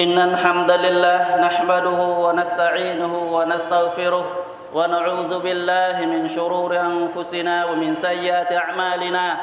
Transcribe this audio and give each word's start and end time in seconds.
إن 0.00 0.18
الحمد 0.18 0.70
لله 0.70 1.36
نحمده 1.36 2.00
ونستعينه 2.02 3.14
ونستغفره 3.14 4.26
ونعوذ 4.74 5.32
بالله 5.40 6.06
من 6.06 6.28
شرور 6.28 6.80
أنفسنا 6.80 7.64
ومن 7.64 7.94
سيئات 7.94 8.52
أعمالنا. 8.52 9.36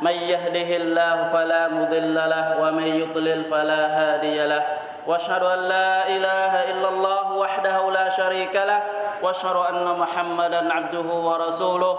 من 0.00 0.10
يهده 0.10 0.76
الله 0.76 1.28
فلا 1.34 1.68
مضل 1.68 2.14
له 2.14 2.46
ومن 2.62 2.86
يضلل 2.86 3.44
فلا 3.50 3.82
هادي 3.98 4.46
له. 4.46 4.62
وأشهد 5.06 5.42
أن 5.42 5.58
لا 5.58 6.08
إله 6.08 6.52
إلا 6.70 6.88
الله 6.88 7.32
وحده 7.32 7.90
لا 7.90 8.06
شريك 8.08 8.54
له. 8.54 8.82
وأشهد 9.22 9.56
أن 9.56 9.98
محمدا 9.98 10.72
عبده 10.72 11.08
ورسوله. 11.28 11.98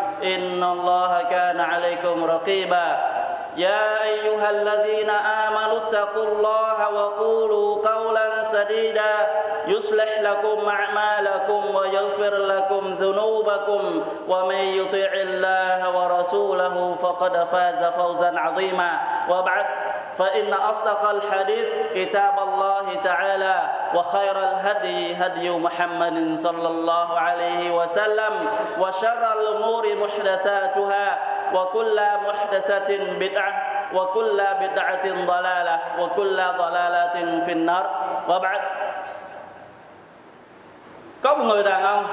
إن 0.23 0.63
الله 0.63 1.21
كان 1.21 1.59
عليكم 1.59 2.25
رقيبا. 2.25 2.87
يا 3.57 4.03
أيها 4.03 4.49
الذين 4.49 5.09
آمنوا 5.09 5.77
اتقوا 5.77 6.23
الله 6.23 6.77
وقولوا 6.93 7.87
قولا 7.89 8.43
سديدا. 8.43 9.13
يصلح 9.67 10.19
لكم 10.19 10.69
أعمالكم 10.69 11.75
ويغفر 11.75 12.33
لكم 12.35 12.87
ذنوبكم. 12.87 14.03
ومن 14.27 14.55
يطع 14.55 15.11
الله 15.13 15.79
ورسوله 15.97 16.95
فقد 16.95 17.47
فاز 17.51 17.83
فوزا 17.83 18.39
عظيما. 18.39 18.91
وبعد 19.29 19.65
فإن 20.15 20.53
أصدق 20.53 21.09
الحديث 21.09 21.67
كتاب 21.95 22.39
الله. 22.39 22.70
تعالى 23.02 23.56
وخير 23.94 24.36
الهدي 24.38 25.14
هدي 25.14 25.50
محمد 25.50 26.34
صلى 26.34 26.68
الله 26.68 27.18
عليه 27.18 27.70
وسلم 27.70 28.32
وشر 28.80 29.22
الامور 29.32 29.84
محدثاتها 30.02 31.06
وكل 31.54 32.00
محدثة 32.26 32.90
بدعة 33.20 33.52
وكل 33.94 34.38
بدعة 34.60 35.06
ضلالة 35.26 35.76
وكل 36.00 36.36
ضلالة 36.36 37.16
في 37.46 37.52
النار 37.52 37.84
وبعد 38.28 38.60
có 41.22 41.34
một 41.34 41.44
người 41.44 41.62
đàn 41.62 41.82
ông 41.82 42.06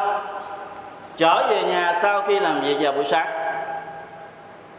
trở 1.18 1.48
về 1.50 1.64
nhà 1.64 1.94
sau 1.94 2.22
khi 2.22 2.40
làm 2.40 2.62
việc 2.62 2.78
vào 2.82 2.94
buổi 2.94 3.04
sáng 3.04 3.28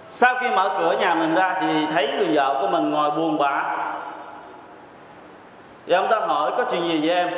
sau 0.07 0.35
khi 0.41 0.51
mở 0.51 0.71
cửa 0.79 0.97
nhà 1.01 1.15
mình 1.15 1.35
ra 1.35 1.57
thì 1.61 1.87
thấy 1.87 2.13
người 2.19 2.35
vợ 2.35 2.59
của 2.61 2.67
mình 2.67 2.91
ngồi 2.91 3.11
buồn 3.11 3.39
bã 3.39 3.78
và 5.90 5.98
ông 5.98 6.08
ta 6.10 6.20
hỏi, 6.20 6.52
có 6.58 6.64
chuyện 6.72 6.88
gì 6.88 7.08
với 7.08 7.18
em? 7.18 7.30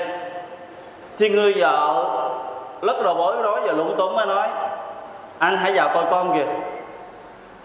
Thì 1.17 1.29
người 1.29 1.53
vợ 1.57 2.05
rất 2.81 2.97
là 2.97 3.13
bối 3.13 3.35
rối 3.43 3.61
và 3.61 3.73
lúng 3.73 3.97
túng 3.97 4.15
mới 4.15 4.25
nói, 4.25 4.47
anh 5.39 5.57
hãy 5.57 5.73
vào 5.73 5.89
coi 5.93 6.03
con 6.11 6.33
kìa. 6.33 6.45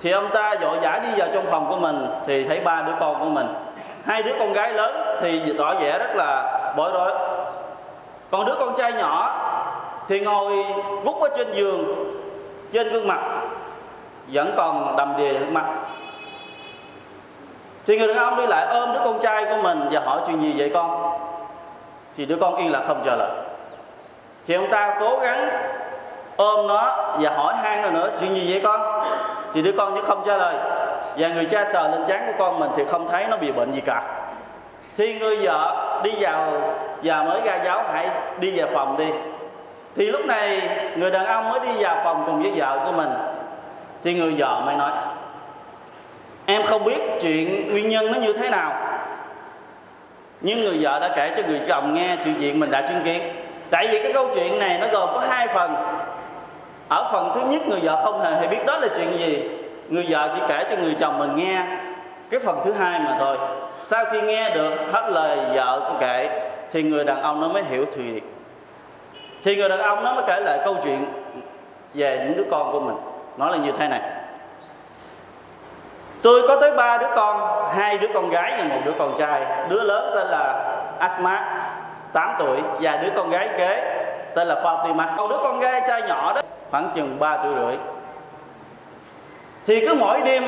Thì 0.00 0.10
ông 0.10 0.28
ta 0.34 0.54
vội 0.60 0.78
vã 0.82 1.00
đi 1.02 1.08
vào 1.16 1.28
trong 1.34 1.46
phòng 1.46 1.66
của 1.68 1.76
mình 1.76 2.06
thì 2.26 2.44
thấy 2.44 2.60
ba 2.60 2.82
đứa 2.82 2.92
con 3.00 3.18
của 3.20 3.28
mình. 3.28 3.46
Hai 4.06 4.22
đứa 4.22 4.32
con 4.38 4.52
gái 4.52 4.72
lớn 4.72 5.18
thì 5.20 5.40
rõ 5.58 5.74
vẻ 5.80 5.98
rất 5.98 6.16
là 6.16 6.58
bối 6.76 6.90
rối. 6.94 7.12
Còn 8.30 8.46
đứa 8.46 8.54
con 8.54 8.74
trai 8.76 8.92
nhỏ 8.92 9.42
thì 10.08 10.20
ngồi 10.20 10.64
vút 11.04 11.20
ở 11.20 11.28
trên 11.36 11.52
giường, 11.54 11.84
trên 12.72 12.88
gương 12.88 13.08
mặt, 13.08 13.20
vẫn 14.32 14.54
còn 14.56 14.96
đầm 14.96 15.14
đìa 15.18 15.32
nước 15.32 15.50
mắt 15.50 15.64
thì 17.86 17.98
người 17.98 18.08
đàn 18.08 18.16
ông 18.16 18.36
đi 18.36 18.46
lại 18.46 18.66
ôm 18.66 18.92
đứa 18.92 19.00
con 19.04 19.20
trai 19.20 19.44
của 19.44 19.56
mình 19.62 19.88
và 19.90 20.00
hỏi 20.00 20.20
chuyện 20.26 20.42
gì 20.42 20.54
vậy 20.56 20.70
con? 20.74 21.12
Thì 22.16 22.26
đứa 22.26 22.36
con 22.40 22.56
yên 22.56 22.72
là 22.72 22.80
không 22.80 23.02
trả 23.04 23.16
lời. 23.16 23.30
Thì 24.46 24.54
ông 24.54 24.70
ta 24.70 24.96
cố 25.00 25.16
gắng 25.16 25.48
ôm 26.36 26.66
nó 26.66 27.14
và 27.20 27.30
hỏi 27.30 27.54
han 27.62 27.82
nó 27.82 27.90
nữa, 27.90 28.10
chuyện 28.20 28.34
gì 28.34 28.46
vậy 28.50 28.60
con? 28.64 29.02
Thì 29.54 29.62
đứa 29.62 29.72
con 29.78 29.94
chứ 29.94 30.02
không 30.02 30.22
trả 30.26 30.36
lời. 30.36 30.54
Và 31.18 31.28
người 31.28 31.44
cha 31.44 31.64
sờ 31.64 31.88
lên 31.88 32.04
trán 32.06 32.26
của 32.26 32.32
con 32.38 32.60
mình 32.60 32.70
thì 32.76 32.84
không 32.84 33.08
thấy 33.08 33.24
nó 33.30 33.36
bị 33.36 33.52
bệnh 33.52 33.72
gì 33.72 33.80
cả. 33.80 34.02
Thì 34.96 35.18
người 35.18 35.36
vợ 35.36 35.76
đi 36.04 36.12
vào 36.20 36.52
và 37.02 37.22
mới 37.22 37.40
ra 37.44 37.58
giáo 37.64 37.82
hãy 37.92 38.08
đi 38.38 38.58
vào 38.58 38.68
phòng 38.74 38.96
đi. 38.96 39.08
Thì 39.96 40.06
lúc 40.06 40.26
này 40.26 40.68
người 40.96 41.10
đàn 41.10 41.26
ông 41.26 41.50
mới 41.50 41.60
đi 41.60 41.70
vào 41.78 42.00
phòng 42.04 42.22
cùng 42.26 42.42
với 42.42 42.52
vợ 42.56 42.78
của 42.86 42.92
mình. 42.92 43.10
Thì 44.02 44.14
người 44.14 44.34
vợ 44.38 44.62
mới 44.66 44.76
nói 44.76 44.90
em 46.46 46.62
không 46.62 46.84
biết 46.84 47.00
chuyện 47.20 47.70
nguyên 47.70 47.88
nhân 47.88 48.12
nó 48.12 48.18
như 48.18 48.32
thế 48.32 48.50
nào. 48.50 48.72
Nhưng 50.40 50.60
người 50.60 50.78
vợ 50.80 51.00
đã 51.00 51.08
kể 51.16 51.32
cho 51.36 51.42
người 51.48 51.60
chồng 51.68 51.94
nghe 51.94 52.16
sự 52.20 52.30
việc 52.38 52.52
mình 52.52 52.70
đã 52.70 52.82
chứng 52.82 53.04
kiến. 53.04 53.22
Tại 53.70 53.88
vì 53.90 54.02
cái 54.02 54.12
câu 54.12 54.28
chuyện 54.34 54.58
này 54.58 54.78
nó 54.78 54.86
gồm 54.92 55.08
có 55.14 55.24
hai 55.28 55.46
phần. 55.46 55.74
Ở 56.88 57.08
phần 57.12 57.32
thứ 57.34 57.40
nhất, 57.40 57.62
người 57.68 57.80
vợ 57.82 58.02
không 58.04 58.20
hề 58.20 58.48
biết 58.48 58.66
đó 58.66 58.78
là 58.78 58.88
chuyện 58.96 59.18
gì. 59.18 59.42
Người 59.88 60.06
vợ 60.08 60.30
chỉ 60.34 60.40
kể 60.48 60.64
cho 60.70 60.76
người 60.76 60.94
chồng 60.98 61.18
mình 61.18 61.36
nghe 61.36 61.66
cái 62.30 62.40
phần 62.40 62.60
thứ 62.64 62.72
hai 62.72 63.00
mà 63.00 63.16
thôi. 63.18 63.36
Sau 63.80 64.04
khi 64.04 64.20
nghe 64.20 64.50
được 64.50 64.72
hết 64.92 65.10
lời 65.10 65.38
vợ 65.54 65.80
của 65.88 65.98
kể, 66.00 66.48
thì 66.70 66.82
người 66.82 67.04
đàn 67.04 67.22
ông 67.22 67.40
nó 67.40 67.48
mới 67.48 67.62
hiểu 67.70 67.84
thì 67.96 68.20
thì 69.42 69.56
người 69.56 69.68
đàn 69.68 69.78
ông 69.78 70.04
nó 70.04 70.14
mới 70.14 70.24
kể 70.26 70.40
lại 70.40 70.58
câu 70.64 70.76
chuyện 70.84 71.04
về 71.94 72.18
những 72.18 72.36
đứa 72.36 72.50
con 72.50 72.72
của 72.72 72.80
mình. 72.80 72.96
Nó 73.36 73.48
là 73.48 73.56
như 73.56 73.72
thế 73.78 73.88
này 73.88 74.00
tôi 76.26 76.42
có 76.48 76.56
tới 76.56 76.72
ba 76.72 76.98
đứa 76.98 77.06
con, 77.16 77.66
hai 77.74 77.98
đứa 77.98 78.08
con 78.14 78.30
gái 78.30 78.54
và 78.58 78.64
một 78.64 78.80
đứa 78.84 78.92
con 78.98 79.14
trai. 79.18 79.42
Đứa 79.68 79.82
lớn 79.82 80.12
tên 80.14 80.26
là 80.26 80.72
Asma 80.98 81.62
8 82.12 82.34
tuổi, 82.38 82.56
và 82.80 82.96
đứa 82.96 83.08
con 83.16 83.30
gái 83.30 83.48
kế 83.58 83.82
tên 84.34 84.48
là 84.48 84.54
Fatima. 84.54 85.16
Còn 85.16 85.28
đứa 85.28 85.36
con 85.42 85.60
gái 85.60 85.82
trai 85.88 86.02
nhỏ 86.02 86.32
đó, 86.34 86.40
khoảng 86.70 86.90
chừng 86.94 87.16
3 87.18 87.36
tuổi 87.36 87.52
rưỡi. 87.60 87.76
Thì 89.66 89.86
cứ 89.86 89.94
mỗi 89.94 90.20
đêm 90.20 90.42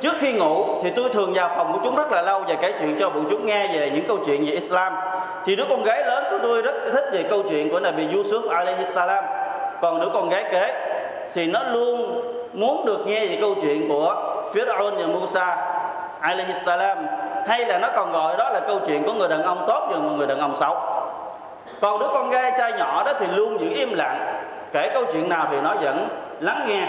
trước 0.00 0.14
khi 0.18 0.32
ngủ, 0.32 0.64
thì 0.82 0.90
tôi 0.96 1.08
thường 1.08 1.32
vào 1.34 1.50
phòng 1.56 1.72
của 1.72 1.78
chúng 1.84 1.96
rất 1.96 2.12
là 2.12 2.22
lâu 2.22 2.40
và 2.48 2.54
kể 2.54 2.72
chuyện 2.78 2.96
cho 2.98 3.10
bọn 3.10 3.24
chúng 3.30 3.46
nghe 3.46 3.66
về 3.66 3.90
những 3.90 4.04
câu 4.08 4.16
chuyện 4.26 4.44
về 4.44 4.52
Islam. 4.52 4.96
Thì 5.44 5.56
đứa 5.56 5.64
con 5.70 5.82
gái 5.82 6.04
lớn 6.06 6.24
của 6.30 6.38
tôi 6.42 6.62
rất 6.62 6.74
thích 6.92 7.04
về 7.12 7.22
câu 7.30 7.42
chuyện 7.48 7.70
của 7.70 7.80
Nabi 7.80 8.06
Yusuf 8.06 8.48
alaihi 8.48 8.84
salam. 8.84 9.24
Còn 9.80 10.00
đứa 10.00 10.08
con 10.14 10.28
gái 10.28 10.44
kế 10.52 10.74
thì 11.34 11.46
nó 11.46 11.62
luôn 11.62 12.20
muốn 12.52 12.86
được 12.86 13.06
nghe 13.06 13.26
về 13.26 13.38
câu 13.40 13.54
chuyện 13.62 13.88
của 13.88 14.33
Pharaoh 14.54 14.94
và 14.96 15.06
Musa 15.06 15.56
alaihi 16.20 16.54
salam, 16.54 16.98
hay 17.46 17.66
là 17.66 17.78
nó 17.78 17.88
còn 17.96 18.12
gọi 18.12 18.36
đó 18.36 18.50
là 18.52 18.60
câu 18.60 18.78
chuyện 18.86 19.04
của 19.04 19.12
người 19.12 19.28
đàn 19.28 19.42
ông 19.42 19.64
tốt 19.66 19.88
và 19.90 19.98
người 19.98 20.26
đàn 20.26 20.38
ông 20.38 20.54
xấu. 20.54 20.76
Còn 21.80 21.98
đứa 21.98 22.08
con 22.14 22.30
gái 22.30 22.52
trai 22.58 22.72
nhỏ 22.72 23.02
đó 23.06 23.12
thì 23.18 23.26
luôn 23.26 23.60
giữ 23.60 23.66
im 23.70 23.94
lặng, 23.94 24.42
kể 24.72 24.90
câu 24.94 25.04
chuyện 25.12 25.28
nào 25.28 25.46
thì 25.50 25.60
nó 25.60 25.74
vẫn 25.74 26.08
lắng 26.40 26.64
nghe. 26.68 26.86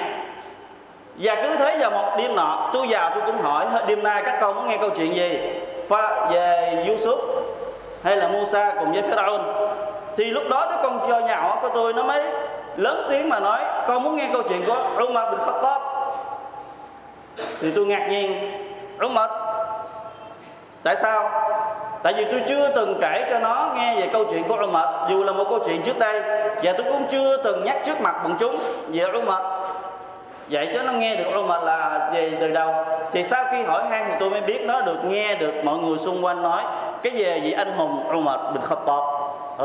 Và 1.19 1.35
cứ 1.35 1.55
thế 1.55 1.77
vào 1.79 1.91
một 1.91 2.15
đêm 2.17 2.35
nọ, 2.35 2.69
tôi 2.73 2.85
vào 2.89 3.11
tôi 3.13 3.23
cũng 3.25 3.41
hỏi 3.41 3.65
đêm 3.87 4.03
nay 4.03 4.21
các 4.25 4.37
con 4.41 4.55
muốn 4.55 4.69
nghe 4.69 4.77
câu 4.77 4.89
chuyện 4.89 5.15
gì? 5.15 5.39
Pha 5.89 6.27
về 6.31 6.85
Yusuf 6.87 7.17
hay 8.03 8.17
là 8.17 8.27
Musa 8.27 8.73
cùng 8.79 8.93
với 8.93 9.01
Pharaoh 9.01 9.41
thì 10.17 10.25
lúc 10.25 10.43
đó 10.49 10.67
đứa 10.69 10.75
con 10.83 11.09
do 11.09 11.19
nhỏ 11.19 11.57
của 11.61 11.69
tôi 11.69 11.93
nó 11.93 12.03
mới 12.03 12.23
lớn 12.75 13.07
tiếng 13.09 13.29
mà 13.29 13.39
nói, 13.39 13.59
con 13.87 14.03
muốn 14.03 14.15
nghe 14.15 14.29
câu 14.33 14.41
chuyện 14.49 14.65
của 14.65 15.03
Umar 15.03 15.29
bin 15.31 15.39
Khattab 15.39 15.81
thì 17.65 17.71
tôi 17.75 17.85
ngạc 17.85 18.07
nhiên. 18.09 18.51
Umar 19.05 19.29
tại 20.83 20.95
sao? 20.95 21.29
Tại 22.03 22.13
vì 22.13 22.25
tôi 22.31 22.41
chưa 22.47 22.69
từng 22.75 22.97
kể 23.01 23.27
cho 23.29 23.39
nó 23.39 23.73
nghe 23.77 23.95
về 23.95 24.09
câu 24.13 24.25
chuyện 24.25 24.43
của 24.43 24.57
Umar 24.63 24.87
dù 25.09 25.23
là 25.23 25.31
một 25.31 25.45
câu 25.49 25.59
chuyện 25.65 25.81
trước 25.81 25.99
đây, 25.99 26.21
và 26.63 26.73
tôi 26.77 26.85
cũng 26.91 27.03
chưa 27.09 27.37
từng 27.37 27.63
nhắc 27.65 27.77
trước 27.85 28.01
mặt 28.01 28.15
bọn 28.23 28.35
chúng. 28.39 28.55
Về 28.87 29.03
Umar 29.03 29.41
vậy 30.49 30.69
cho 30.73 30.83
nó 30.83 30.91
nghe 30.91 31.15
được 31.15 31.39
Umar 31.39 31.63
là 31.63 32.09
về 32.13 32.31
từ 32.39 32.51
đâu? 32.51 32.73
Thì 33.11 33.23
sau 33.23 33.45
khi 33.51 33.63
hỏi 33.63 33.83
han 33.89 34.05
thì 34.07 34.13
tôi 34.19 34.29
mới 34.29 34.41
biết 34.41 34.61
nó 34.61 34.81
được 34.81 34.97
nghe 35.05 35.35
được 35.35 35.53
mọi 35.63 35.77
người 35.77 35.97
xung 35.97 36.25
quanh 36.25 36.43
nói 36.43 36.63
cái 37.03 37.13
về 37.15 37.39
vị 37.43 37.51
anh 37.51 37.73
hùng 37.77 38.03
Umar 38.17 38.39
bin 38.53 38.61
Khattab, 38.61 39.03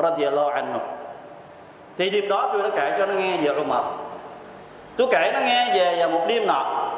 radiyallahu 0.02 0.50
anhu. 0.50 0.78
Thì 1.98 2.10
đêm 2.10 2.28
đó 2.28 2.50
tôi 2.52 2.62
đã 2.62 2.68
kể 2.76 2.94
cho 2.98 3.06
nó 3.06 3.14
nghe 3.14 3.36
về 3.36 3.60
Umar 3.60 3.82
tôi 4.96 5.08
kể 5.10 5.30
nó 5.34 5.40
nghe 5.40 5.70
về 5.74 5.96
vào 5.98 6.08
một 6.08 6.20
đêm 6.28 6.46
nọ. 6.46 6.89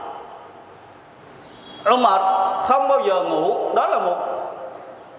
Umar 1.90 2.20
không 2.62 2.88
bao 2.88 3.00
giờ 3.00 3.22
ngủ. 3.22 3.74
Đó 3.74 3.86
là 3.86 3.98
một 3.98 4.16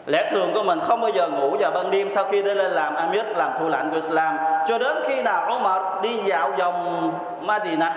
lẽ 0.06 0.30
thường 0.32 0.52
của 0.54 0.64
mình, 0.64 0.80
không 0.80 1.02
bao 1.02 1.10
giờ 1.10 1.28
ngủ 1.28 1.56
vào 1.60 1.72
ban 1.72 1.92
đêm 1.92 2.10
sau 2.10 2.24
khi 2.24 2.44
đi 2.44 2.54
lên 2.54 2.72
làm 2.72 2.96
Amir 2.96 3.26
làm 3.36 3.52
thủ 3.60 3.68
lãnh 3.68 3.90
của 3.90 3.96
Islam. 3.96 4.38
Cho 4.68 4.78
đến 4.78 4.98
khi 5.08 5.22
nào 5.22 5.56
Umar 5.56 5.82
đi 6.02 6.18
dạo 6.18 6.50
vòng 6.58 7.12
madina 7.42 7.94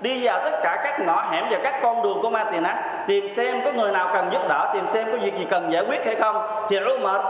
đi 0.00 0.26
vào 0.26 0.40
tất 0.44 0.60
cả 0.62 0.80
các 0.84 1.00
ngõ 1.06 1.24
hẻm 1.30 1.44
và 1.50 1.58
các 1.62 1.74
con 1.82 2.02
đường 2.02 2.18
của 2.22 2.30
Madinah, 2.30 2.76
tìm 3.06 3.28
xem 3.28 3.60
có 3.64 3.72
người 3.72 3.92
nào 3.92 4.08
cần 4.12 4.28
giúp 4.32 4.48
đỡ, 4.48 4.70
tìm 4.74 4.86
xem 4.86 5.08
có 5.12 5.18
việc 5.22 5.38
gì 5.38 5.44
cần 5.44 5.72
giải 5.72 5.84
quyết 5.88 6.06
hay 6.06 6.14
không, 6.14 6.36
thì 6.68 6.78
Umar 6.78 7.20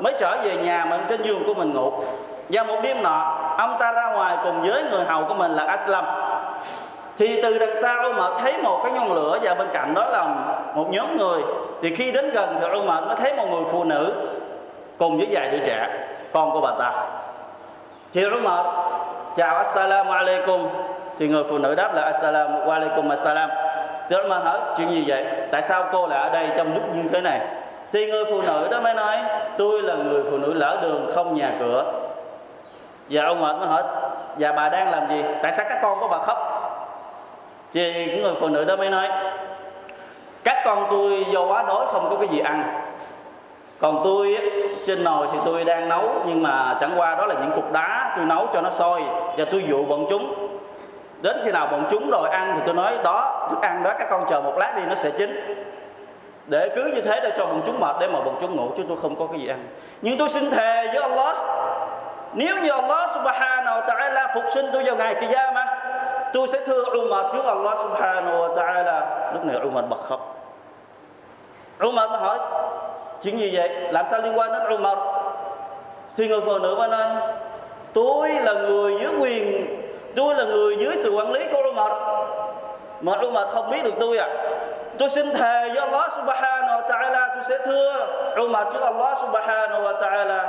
mới 0.00 0.12
trở 0.18 0.36
về 0.44 0.56
nhà 0.56 0.84
mình 0.90 1.00
trên 1.08 1.22
giường 1.22 1.42
của 1.46 1.54
mình 1.54 1.74
ngủ. 1.74 1.92
Và 2.48 2.62
một 2.62 2.76
đêm 2.82 3.02
nọ, 3.02 3.38
ông 3.58 3.76
ta 3.80 3.92
ra 3.92 4.12
ngoài 4.12 4.36
cùng 4.44 4.62
với 4.62 4.82
người 4.90 5.04
hầu 5.04 5.24
của 5.24 5.34
mình 5.34 5.50
là 5.50 5.64
Aslam 5.64 6.04
thì 7.16 7.42
từ 7.42 7.58
đằng 7.58 7.76
sau 7.82 8.12
mà 8.12 8.30
thấy 8.38 8.54
một 8.62 8.80
cái 8.82 8.92
ngọn 8.92 9.12
lửa 9.12 9.38
và 9.42 9.54
bên 9.54 9.68
cạnh 9.72 9.94
đó 9.94 10.04
là 10.08 10.26
một 10.74 10.86
nhóm 10.90 11.16
người. 11.16 11.42
Thì 11.82 11.94
khi 11.94 12.12
đến 12.12 12.30
gần 12.30 12.56
thì 12.60 12.68
ông 12.68 12.86
mệt 12.86 13.04
mới 13.06 13.16
thấy 13.16 13.36
một 13.36 13.46
người 13.50 13.64
phụ 13.70 13.84
nữ 13.84 14.12
cùng 14.98 15.16
với 15.16 15.26
vài 15.30 15.50
đứa 15.50 15.58
trẻ, 15.58 15.88
con 16.32 16.50
của 16.50 16.60
bà 16.60 16.70
ta. 16.78 16.92
Thì 18.12 18.24
Umar, 18.26 18.66
chào, 19.36 19.56
assalamu 19.56 20.12
alaikum. 20.12 20.68
Thì 21.18 21.28
người 21.28 21.44
phụ 21.44 21.58
nữ 21.58 21.74
đáp 21.74 21.94
là, 21.94 22.02
assalamu 22.02 22.70
alaikum, 22.70 23.08
assalam. 23.08 23.50
Thì 24.08 24.16
Umar 24.16 24.42
hỏi, 24.42 24.58
chuyện 24.76 24.90
gì 24.90 25.04
vậy? 25.06 25.24
Tại 25.50 25.62
sao 25.62 25.84
cô 25.92 26.06
lại 26.06 26.22
ở 26.22 26.30
đây 26.30 26.48
trong 26.56 26.74
lúc 26.74 26.82
như 26.94 27.08
thế 27.12 27.20
này? 27.20 27.40
Thì 27.92 28.10
người 28.10 28.24
phụ 28.24 28.40
nữ 28.42 28.68
đó 28.70 28.80
mới 28.80 28.94
nói, 28.94 29.16
tôi 29.58 29.82
là 29.82 29.94
người 29.94 30.22
phụ 30.30 30.36
nữ 30.38 30.52
lỡ 30.52 30.78
đường, 30.82 31.06
không 31.14 31.34
nhà 31.34 31.50
cửa. 31.60 31.84
Và 33.10 33.24
ông 33.24 33.40
mệt 33.40 33.56
mới 33.56 33.68
hỏi 33.68 33.82
và 34.38 34.52
bà 34.52 34.68
đang 34.68 34.90
làm 34.90 35.08
gì? 35.10 35.24
Tại 35.42 35.52
sao 35.52 35.66
các 35.68 35.78
con 35.82 36.00
của 36.00 36.08
bà 36.08 36.18
khóc? 36.18 36.53
Thì 37.74 38.06
cái 38.06 38.20
người 38.20 38.34
phụ 38.40 38.48
nữ 38.48 38.64
đó 38.64 38.76
mới 38.76 38.90
nói, 38.90 39.08
các 40.44 40.62
con 40.64 40.86
tôi 40.90 41.26
do 41.32 41.46
quá 41.46 41.62
đói, 41.62 41.86
không 41.86 42.06
có 42.10 42.16
cái 42.16 42.28
gì 42.28 42.38
ăn. 42.38 42.64
Còn 43.80 44.00
tôi 44.04 44.38
trên 44.86 45.04
nồi 45.04 45.26
thì 45.32 45.38
tôi 45.44 45.64
đang 45.64 45.88
nấu, 45.88 46.08
nhưng 46.26 46.42
mà 46.42 46.76
chẳng 46.80 46.90
qua 46.96 47.14
đó 47.14 47.26
là 47.26 47.34
những 47.34 47.52
cục 47.54 47.72
đá, 47.72 48.14
tôi 48.16 48.24
nấu 48.24 48.46
cho 48.52 48.60
nó 48.60 48.70
sôi 48.70 49.02
và 49.36 49.44
tôi 49.52 49.64
dụ 49.68 49.84
bọn 49.84 50.06
chúng. 50.10 50.34
Đến 51.22 51.36
khi 51.44 51.52
nào 51.52 51.66
bọn 51.66 51.84
chúng 51.90 52.10
đòi 52.10 52.30
ăn 52.30 52.52
thì 52.54 52.62
tôi 52.66 52.74
nói, 52.74 52.92
đó, 53.04 53.48
thức 53.50 53.62
ăn 53.62 53.82
đó 53.82 53.92
các 53.98 54.06
con 54.10 54.24
chờ 54.30 54.40
một 54.40 54.54
lát 54.58 54.74
đi, 54.76 54.82
nó 54.88 54.94
sẽ 54.94 55.10
chín. 55.10 55.60
Để 56.46 56.68
cứ 56.76 56.84
như 56.94 57.00
thế 57.00 57.20
để 57.20 57.30
cho 57.36 57.46
bọn 57.46 57.62
chúng 57.66 57.80
mệt 57.80 57.96
để 58.00 58.08
mà 58.08 58.20
bọn 58.20 58.36
chúng 58.40 58.56
ngủ 58.56 58.70
chứ 58.76 58.82
tôi 58.88 58.96
không 59.02 59.16
có 59.16 59.26
cái 59.26 59.40
gì 59.40 59.48
ăn. 59.48 59.66
Nhưng 60.02 60.18
tôi 60.18 60.28
xin 60.28 60.50
thề 60.50 60.86
với 60.86 61.02
Allah, 61.02 61.36
nếu 62.34 62.56
như 62.62 62.70
Allah 62.70 63.10
subhanahu 63.10 63.80
wa 63.80 63.84
ta'ala 63.84 64.34
phục 64.34 64.44
sinh 64.54 64.66
tôi 64.72 64.84
vào 64.84 64.96
ngày 64.96 65.14
kia 65.14 65.50
mà 65.54 65.73
tôi 66.34 66.48
sẽ 66.48 66.60
thưa 66.66 66.84
Umar 66.98 67.24
trước 67.32 67.44
Allah 67.44 67.78
subhanahu 67.78 68.38
wa 68.38 68.54
ta'ala. 68.54 69.30
Lúc 69.32 69.44
này 69.44 69.56
Umar 69.66 69.84
bật 69.84 69.96
khóc. 69.96 70.20
Umar 71.86 72.10
mới 72.10 72.18
hỏi, 72.18 72.38
chuyện 73.22 73.38
gì 73.38 73.56
vậy? 73.56 73.68
Làm 73.90 74.06
sao 74.06 74.20
liên 74.20 74.38
quan 74.38 74.52
đến 74.52 74.78
Umar 74.78 74.98
thì 76.16 76.28
người 76.28 76.40
phụ 76.40 76.58
nữ 76.58 76.74
mới 76.78 76.88
nói, 76.88 77.06
tôi 77.92 78.30
là 78.30 78.52
người 78.52 78.98
dưới 79.00 79.12
quyền, 79.20 79.66
tôi 80.16 80.34
là 80.34 80.44
người 80.44 80.76
dưới 80.76 80.96
sự 80.96 81.12
quản 81.14 81.32
lý 81.32 81.46
của 81.52 81.62
Umar 81.70 81.92
mà 83.00 83.12
Umar 83.12 83.48
không 83.48 83.70
biết 83.70 83.84
được 83.84 83.94
tôi 84.00 84.18
à 84.18 84.28
tôi 84.98 85.08
xin 85.08 85.32
thề 85.32 85.68
với 85.68 85.78
Allah 85.78 86.12
subhanahu 86.12 86.80
wa 86.80 86.86
ta'ala, 86.86 87.28
tôi 87.34 87.42
sẽ 87.48 87.58
thưa 87.66 88.06
Umar 88.42 88.66
trước 88.72 88.80
Allah 88.82 89.18
subhanahu 89.18 89.82
wa 89.82 89.98
ta'ala. 89.98 90.44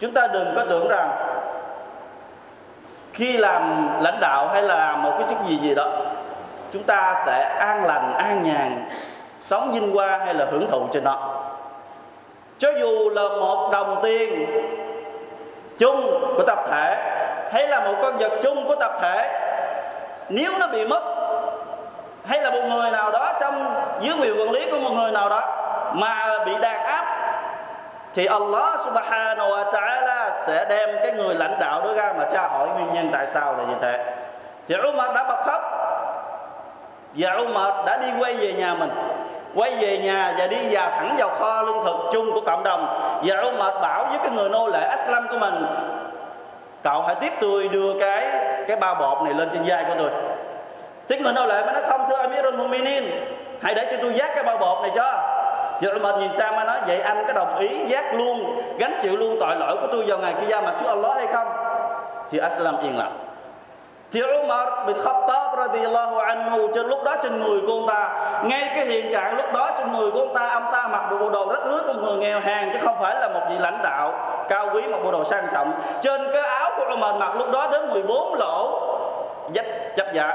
Chúng 0.00 0.14
ta 0.14 0.26
đừng 0.26 0.52
có 0.56 0.64
tưởng 0.70 0.88
rằng 0.88 1.27
khi 3.18 3.36
làm 3.36 3.88
lãnh 4.00 4.20
đạo 4.20 4.48
hay 4.48 4.62
là 4.62 4.76
làm 4.76 5.02
một 5.02 5.12
cái 5.18 5.28
chức 5.28 5.38
gì 5.42 5.58
gì 5.58 5.74
đó, 5.74 5.86
chúng 6.72 6.82
ta 6.82 7.14
sẽ 7.26 7.42
an 7.58 7.84
lành, 7.84 8.14
an 8.14 8.42
nhàn, 8.42 8.88
sống 9.40 9.72
vinh 9.72 9.90
hoa 9.90 10.18
hay 10.18 10.34
là 10.34 10.46
hưởng 10.50 10.66
thụ 10.68 10.88
trên 10.92 11.04
đó. 11.04 11.44
Cho 12.58 12.68
dù 12.80 13.10
là 13.10 13.22
một 13.22 13.70
đồng 13.72 14.00
tiền 14.02 14.46
chung 15.78 16.20
của 16.36 16.42
tập 16.46 16.58
thể 16.70 16.96
hay 17.52 17.68
là 17.68 17.80
một 17.80 17.94
con 18.02 18.18
vật 18.18 18.32
chung 18.42 18.66
của 18.66 18.74
tập 18.74 18.92
thể, 19.00 19.40
nếu 20.28 20.52
nó 20.58 20.66
bị 20.66 20.86
mất 20.86 21.02
hay 22.26 22.40
là 22.40 22.50
một 22.50 22.62
người 22.68 22.90
nào 22.90 23.10
đó 23.10 23.32
trong 23.40 23.74
dưới 24.00 24.16
quyền 24.20 24.40
quản 24.40 24.50
lý 24.50 24.70
của 24.70 24.78
một 24.78 24.90
người 24.90 25.12
nào 25.12 25.28
đó 25.28 25.40
mà 25.92 26.44
bị 26.46 26.52
đàn 26.60 26.84
áp 26.84 27.07
thì 28.14 28.26
Allah 28.26 28.80
subhanahu 28.80 29.50
wa 29.50 29.70
ta'ala 29.70 30.30
sẽ 30.30 30.66
đem 30.68 30.88
cái 31.02 31.12
người 31.12 31.34
lãnh 31.34 31.58
đạo 31.60 31.80
đó 31.80 31.92
ra 31.96 32.12
mà 32.18 32.24
tra 32.30 32.48
hỏi 32.48 32.68
nguyên 32.68 32.94
nhân 32.94 33.08
tại 33.12 33.26
sao 33.26 33.54
là 33.58 33.64
như 33.64 33.74
thế. 33.80 34.04
Thì 34.68 34.74
Umar 34.88 35.14
đã 35.14 35.24
bật 35.28 35.44
khóc. 35.44 35.62
Và 37.14 37.32
Umar 37.32 37.72
đã 37.86 37.96
đi 37.96 38.08
quay 38.18 38.34
về 38.34 38.52
nhà 38.52 38.74
mình. 38.74 38.90
Quay 39.54 39.70
về 39.80 39.98
nhà 39.98 40.34
và 40.38 40.46
đi 40.46 40.56
vào 40.70 40.90
thẳng 40.90 41.14
vào 41.18 41.28
kho 41.28 41.62
lương 41.62 41.84
thực 41.84 41.96
chung 42.12 42.32
của 42.32 42.40
cộng 42.40 42.62
đồng. 42.62 43.00
Và 43.24 43.40
Umar 43.40 43.74
bảo 43.82 44.04
với 44.04 44.18
cái 44.18 44.30
người 44.30 44.48
nô 44.48 44.68
lệ 44.68 44.80
Aslam 44.80 45.28
của 45.28 45.38
mình, 45.38 45.66
cậu 46.82 47.02
hãy 47.02 47.14
tiếp 47.14 47.32
tôi 47.40 47.68
đưa 47.68 48.00
cái 48.00 48.28
cái 48.68 48.76
bao 48.76 48.94
bột 48.94 49.22
này 49.22 49.34
lên 49.34 49.50
trên 49.52 49.62
vai 49.66 49.84
của 49.84 49.94
tôi. 49.98 50.10
Thì 51.08 51.18
người 51.18 51.32
nô 51.32 51.46
lệ 51.46 51.64
mới 51.64 51.72
nói, 51.72 51.82
không, 51.82 52.06
thưa 52.08 52.16
Amirul 52.16 52.56
Muminin, 52.56 53.04
hãy 53.62 53.74
để 53.74 53.86
cho 53.90 53.96
tôi 54.02 54.12
giác 54.14 54.30
cái 54.34 54.44
bao 54.44 54.56
bột 54.56 54.82
này 54.82 54.90
cho 54.94 55.27
thì 55.80 55.88
Umar 55.96 56.16
nhìn 56.16 56.32
sang 56.32 56.56
mới 56.56 56.64
nói 56.64 56.78
vậy, 56.86 57.00
anh 57.00 57.24
có 57.26 57.32
đồng 57.32 57.58
ý 57.58 57.86
giác 57.86 58.14
luôn, 58.14 58.60
gánh 58.78 58.92
chịu 59.02 59.16
luôn 59.16 59.36
tội 59.40 59.56
lỗi 59.56 59.76
của 59.80 59.86
tôi 59.92 60.04
vào 60.06 60.18
ngày 60.18 60.34
kia 60.40 60.56
mặt 60.64 60.74
trước 60.80 60.86
Allah 60.88 61.16
hay 61.16 61.26
không? 61.26 61.48
Thì 62.30 62.38
Aslam 62.38 62.76
yên 62.82 62.98
lặng. 62.98 63.18
Thì 64.12 64.22
Umar 64.22 64.68
bin 64.86 64.96
Khattab 64.98 65.58
radiyallahu 65.58 66.18
anhu, 66.18 66.68
trên 66.74 66.86
lúc 66.86 67.04
đó 67.04 67.14
trên 67.22 67.40
người 67.42 67.60
của 67.66 67.72
ông 67.72 67.86
ta, 67.88 68.10
ngay 68.44 68.70
cái 68.74 68.84
hiện 68.86 69.12
trạng 69.12 69.36
lúc 69.36 69.46
đó 69.52 69.70
trên 69.78 69.92
người 69.92 70.10
của 70.10 70.18
ông 70.18 70.34
ta 70.34 70.48
ông 70.48 70.68
ta 70.72 70.88
mặc 70.88 71.04
bộ 71.20 71.30
đồ 71.30 71.52
rất 71.52 71.60
rưới 71.64 71.80
của 71.86 72.00
người 72.00 72.16
nghèo 72.16 72.40
hàng 72.40 72.70
chứ 72.72 72.78
không 72.82 72.96
phải 73.00 73.20
là 73.20 73.28
một 73.28 73.40
vị 73.50 73.56
lãnh 73.58 73.82
đạo 73.82 74.12
cao 74.48 74.68
quý 74.74 74.82
một 74.82 74.98
bộ 75.04 75.10
đồ 75.10 75.24
sang 75.24 75.46
trọng. 75.52 75.72
Trên 76.00 76.20
cái 76.32 76.42
áo 76.42 76.70
của 76.76 76.84
Umar 76.94 77.14
mặc 77.14 77.36
lúc 77.38 77.50
đó 77.52 77.68
đến 77.72 77.88
14 77.90 78.34
lỗ 78.34 78.80
dách 79.54 79.66
chấp 79.96 80.06
dạ 80.12 80.32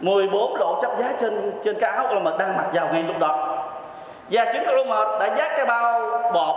14 0.00 0.56
lỗ 0.56 0.78
chấp 0.82 0.90
giá 0.98 1.12
trên 1.20 1.52
trên 1.64 1.80
cái 1.80 1.90
áo 1.90 2.06
Umar 2.16 2.34
đang 2.38 2.56
mặc 2.56 2.66
vào 2.72 2.88
ngay 2.92 3.02
lúc 3.02 3.18
đó 3.18 3.49
và 4.30 4.44
chính 4.44 4.62
Umar 4.80 5.08
đã 5.20 5.26
dắt 5.36 5.50
cái 5.56 5.66
bao 5.66 6.00
bột 6.34 6.56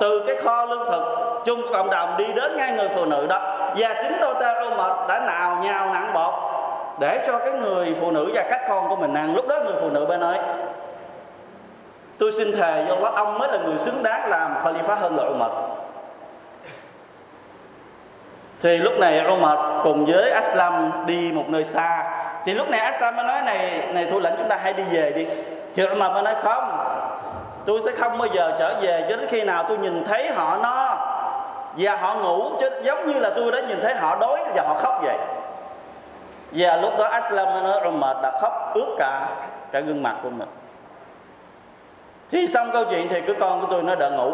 từ 0.00 0.24
cái 0.26 0.36
kho 0.36 0.64
lương 0.64 0.90
thực 0.90 1.02
chung 1.44 1.60
cộng 1.72 1.90
đồng 1.90 2.16
đi 2.16 2.24
đến 2.36 2.56
ngay 2.56 2.72
người 2.72 2.88
phụ 2.88 3.04
nữ 3.04 3.26
đó. 3.26 3.40
Và 3.76 3.94
chính 4.02 4.20
đô 4.20 4.34
ta 4.34 4.54
Umar 4.72 4.92
đã 5.08 5.20
nào 5.26 5.60
nhào 5.64 5.86
nặng 5.92 6.10
bột 6.14 6.34
để 7.00 7.24
cho 7.26 7.38
cái 7.38 7.52
người 7.52 7.96
phụ 8.00 8.10
nữ 8.10 8.30
và 8.34 8.42
các 8.50 8.60
con 8.68 8.88
của 8.88 8.96
mình 8.96 9.14
ăn. 9.14 9.34
Lúc 9.34 9.48
đó 9.48 9.58
người 9.64 9.76
phụ 9.80 9.88
nữ 9.90 10.06
bên 10.06 10.20
nói, 10.20 10.38
tôi 12.18 12.32
xin 12.32 12.52
thề 12.52 12.84
do 12.88 12.94
Allah 12.94 13.14
ông 13.14 13.38
mới 13.38 13.48
là 13.48 13.58
người 13.58 13.78
xứng 13.78 14.02
đáng 14.02 14.28
làm 14.28 14.56
Khalifa 14.56 14.94
hơn 14.94 15.16
là 15.16 15.24
Umar 15.24 15.50
thì 18.62 18.78
lúc 18.78 18.98
này 18.98 19.24
Umar 19.26 19.58
cùng 19.82 20.06
với 20.06 20.30
Aslam 20.30 20.92
đi 21.06 21.32
một 21.32 21.44
nơi 21.48 21.64
xa. 21.64 22.04
Thì 22.44 22.54
lúc 22.54 22.70
này 22.70 22.80
Aslam 22.80 23.16
mới 23.16 23.24
nói, 23.24 23.42
này 23.42 23.88
này 23.92 24.06
thủ 24.10 24.20
lĩnh 24.20 24.34
chúng 24.38 24.48
ta 24.48 24.58
hãy 24.62 24.72
đi 24.72 24.82
về 24.92 25.12
đi. 25.16 25.26
Thì 25.74 25.86
Umar 25.86 26.12
mới 26.12 26.22
nói, 26.22 26.34
không 26.42 26.81
tôi 27.66 27.80
sẽ 27.80 27.90
không 27.98 28.18
bao 28.18 28.28
giờ 28.32 28.52
trở 28.58 28.74
về 28.80 29.06
cho 29.08 29.16
đến 29.16 29.26
khi 29.28 29.42
nào 29.42 29.64
tôi 29.68 29.78
nhìn 29.78 30.04
thấy 30.04 30.32
họ 30.32 30.56
no 30.56 30.96
và 31.76 31.96
họ 31.96 32.14
ngủ, 32.14 32.50
chứ 32.60 32.70
giống 32.82 33.06
như 33.06 33.20
là 33.20 33.30
tôi 33.36 33.52
đã 33.52 33.60
nhìn 33.60 33.80
thấy 33.82 33.94
họ 33.94 34.16
đói 34.20 34.44
và 34.54 34.62
họ 34.62 34.74
khóc 34.74 35.00
vậy. 35.02 35.16
Và 36.52 36.76
lúc 36.76 36.92
đó 36.98 37.04
Aslam 37.04 37.46
nói 37.64 37.80
Umar 37.88 38.16
đã 38.22 38.30
khóc 38.40 38.70
ướt 38.74 38.96
cả 38.98 39.26
cả 39.72 39.80
gương 39.80 40.02
mặt 40.02 40.16
của 40.22 40.30
mình. 40.30 40.48
Thì 42.30 42.46
xong 42.46 42.70
câu 42.72 42.84
chuyện 42.84 43.08
thì 43.08 43.20
cứ 43.26 43.34
con 43.40 43.60
của 43.60 43.66
tôi 43.70 43.82
nó 43.82 43.94
đã 43.94 44.08
ngủ. 44.08 44.32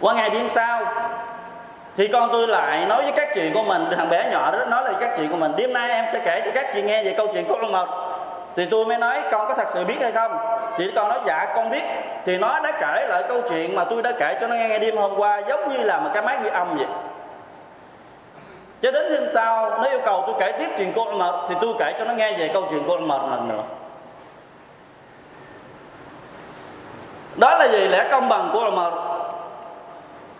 Qua 0.00 0.14
ngày 0.14 0.30
đi 0.30 0.48
sau, 0.48 0.80
thì 1.96 2.08
con 2.08 2.28
tôi 2.32 2.48
lại 2.48 2.86
nói 2.86 3.02
với 3.02 3.12
các 3.12 3.28
chị 3.34 3.50
của 3.54 3.62
mình, 3.62 3.88
thằng 3.96 4.10
bé 4.10 4.28
nhỏ 4.32 4.50
đó 4.50 4.64
nói 4.64 4.84
là 4.84 4.92
các 5.00 5.14
chị 5.16 5.28
của 5.30 5.36
mình, 5.36 5.52
đêm 5.56 5.72
nay 5.72 5.90
em 5.90 6.04
sẽ 6.12 6.20
kể 6.24 6.42
cho 6.44 6.50
các 6.54 6.66
chị 6.74 6.82
nghe 6.82 7.04
về 7.04 7.14
câu 7.16 7.26
chuyện 7.32 7.44
của 7.48 7.56
Umar 7.66 7.88
thì 8.56 8.66
tôi 8.70 8.86
mới 8.86 8.98
nói, 8.98 9.22
con 9.30 9.48
có 9.48 9.54
thật 9.54 9.68
sự 9.68 9.84
biết 9.84 9.96
hay 10.00 10.12
không? 10.12 10.32
Thì 10.76 10.90
con 10.96 11.08
nói 11.08 11.18
dạ 11.26 11.52
con 11.56 11.70
biết. 11.70 11.82
Thì 12.24 12.36
nó 12.36 12.60
đã 12.60 12.72
kể 12.72 13.06
lại 13.08 13.22
câu 13.28 13.40
chuyện 13.48 13.76
mà 13.76 13.84
tôi 13.84 14.02
đã 14.02 14.12
kể 14.18 14.38
cho 14.40 14.46
nó 14.46 14.54
nghe, 14.54 14.78
đêm 14.78 14.96
hôm 14.96 15.14
qua 15.16 15.40
giống 15.48 15.68
như 15.68 15.84
là 15.84 16.00
một 16.00 16.10
cái 16.14 16.22
máy 16.22 16.38
ghi 16.42 16.50
âm 16.50 16.76
vậy. 16.76 16.86
Cho 18.82 18.90
đến 18.90 19.12
đêm 19.12 19.28
sau 19.28 19.70
nó 19.70 19.84
yêu 19.84 20.00
cầu 20.04 20.24
tôi 20.26 20.36
kể 20.38 20.52
tiếp 20.52 20.70
chuyện 20.78 20.92
của 20.92 21.04
mệt 21.04 21.34
thì 21.48 21.54
tôi 21.60 21.74
kể 21.78 21.94
cho 21.98 22.04
nó 22.04 22.14
nghe 22.14 22.38
về 22.38 22.50
câu 22.54 22.66
chuyện 22.70 22.84
của 22.86 22.96
mệt 22.96 23.20
lần 23.30 23.48
nữa. 23.48 23.62
Đó 27.36 27.58
là 27.58 27.68
gì 27.68 27.88
lẽ 27.88 28.08
công 28.10 28.28
bằng 28.28 28.50
của 28.52 28.60
Umar 28.60 28.92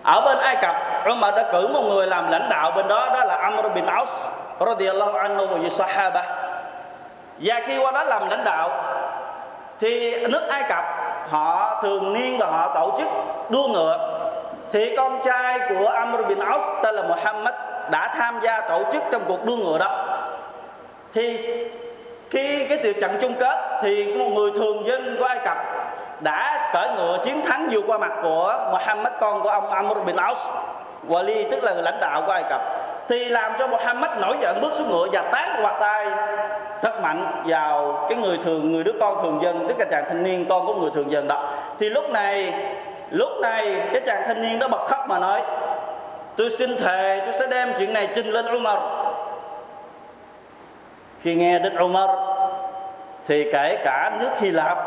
ở 0.02 0.20
bên 0.20 0.38
Ai 0.38 0.56
Cập 0.56 0.76
Umar 1.10 1.34
đã 1.34 1.42
cử 1.52 1.68
một 1.68 1.80
người 1.80 2.06
làm 2.06 2.30
lãnh 2.30 2.48
đạo 2.48 2.70
bên 2.70 2.88
đó 2.88 3.08
đó 3.14 3.24
là 3.24 3.36
Amr 3.36 3.66
bin 3.74 3.86
Aus 3.86 4.26
radiyallahu 4.60 5.18
anhu 5.18 5.46
wa 5.46 5.68
sahaba 5.68 6.22
và 7.38 7.60
khi 7.66 7.78
qua 7.78 7.92
đó 7.92 8.04
làm 8.04 8.28
lãnh 8.28 8.44
đạo 8.44 8.70
thì 9.80 10.24
nước 10.26 10.42
Ai 10.48 10.62
Cập, 10.68 10.84
họ 11.28 11.80
thường 11.82 12.12
niên 12.12 12.38
và 12.38 12.46
họ 12.46 12.74
tổ 12.74 12.94
chức 12.98 13.08
đua 13.48 13.68
ngựa. 13.68 14.10
Thì 14.72 14.96
con 14.96 15.20
trai 15.24 15.60
của 15.68 15.86
Amr 15.88 16.26
bin 16.28 16.38
Aus, 16.38 16.62
tên 16.82 16.94
là 16.94 17.02
Muhammad, 17.02 17.54
đã 17.90 18.08
tham 18.14 18.40
gia 18.42 18.60
tổ 18.60 18.82
chức 18.92 19.02
trong 19.10 19.22
cuộc 19.28 19.44
đua 19.44 19.56
ngựa 19.56 19.78
đó. 19.78 20.06
Thì 21.12 21.38
khi 22.30 22.66
cái 22.68 22.78
tiệc 22.78 23.00
trận 23.00 23.16
chung 23.20 23.34
kết, 23.34 23.78
thì 23.82 24.14
một 24.14 24.30
người 24.34 24.50
thường 24.50 24.86
dân 24.86 25.16
của 25.18 25.24
Ai 25.24 25.38
Cập 25.44 25.56
đã 26.20 26.70
cởi 26.72 26.88
ngựa 26.96 27.18
chiến 27.24 27.42
thắng 27.46 27.68
vượt 27.70 27.84
qua 27.86 27.98
mặt 27.98 28.12
của 28.22 28.68
Muhammad, 28.70 29.12
con 29.20 29.42
của 29.42 29.48
ông 29.48 29.70
Amr 29.70 29.98
bin 30.06 30.16
Aus, 30.16 30.48
Wali, 31.08 31.50
tức 31.50 31.64
là 31.64 31.74
lãnh 31.74 32.00
đạo 32.00 32.22
của 32.26 32.32
Ai 32.32 32.42
Cập. 32.50 32.60
Thì 33.08 33.24
làm 33.24 33.52
cho 33.58 33.66
Muhammad 33.66 34.10
nổi 34.20 34.36
giận, 34.40 34.60
bước 34.60 34.72
xuống 34.72 34.88
ngựa 34.90 35.06
và 35.12 35.22
tán 35.22 35.60
quạt 35.62 35.76
tay 35.80 36.06
rất 36.84 37.00
mạnh 37.00 37.42
vào 37.46 38.06
cái 38.08 38.18
người 38.18 38.38
thường, 38.44 38.72
người 38.72 38.84
đứa 38.84 38.92
con 39.00 39.22
thường 39.22 39.40
dân, 39.42 39.68
tức 39.68 39.78
là 39.78 39.84
chàng 39.90 40.04
thanh 40.08 40.22
niên, 40.22 40.46
con 40.48 40.66
của 40.66 40.74
người 40.74 40.90
thường 40.94 41.10
dân 41.10 41.28
đó. 41.28 41.48
Thì 41.78 41.90
lúc 41.90 42.10
này 42.10 42.52
lúc 43.10 43.30
này 43.42 43.76
cái 43.92 44.02
chàng 44.06 44.22
thanh 44.26 44.42
niên 44.42 44.58
đó 44.58 44.68
bật 44.68 44.86
khóc 44.86 45.00
mà 45.08 45.18
nói, 45.18 45.42
tôi 46.36 46.50
xin 46.50 46.76
thề, 46.76 47.20
tôi 47.24 47.32
sẽ 47.32 47.46
đem 47.46 47.72
chuyện 47.78 47.92
này 47.92 48.08
trình 48.14 48.26
lên 48.26 48.46
Umar. 48.56 48.78
Khi 51.20 51.34
nghe 51.34 51.58
đến 51.58 51.76
Umar, 51.78 52.10
thì 53.26 53.50
kể 53.52 53.76
cả 53.84 54.16
nước 54.20 54.30
Hy 54.38 54.50
Lạp, 54.50 54.78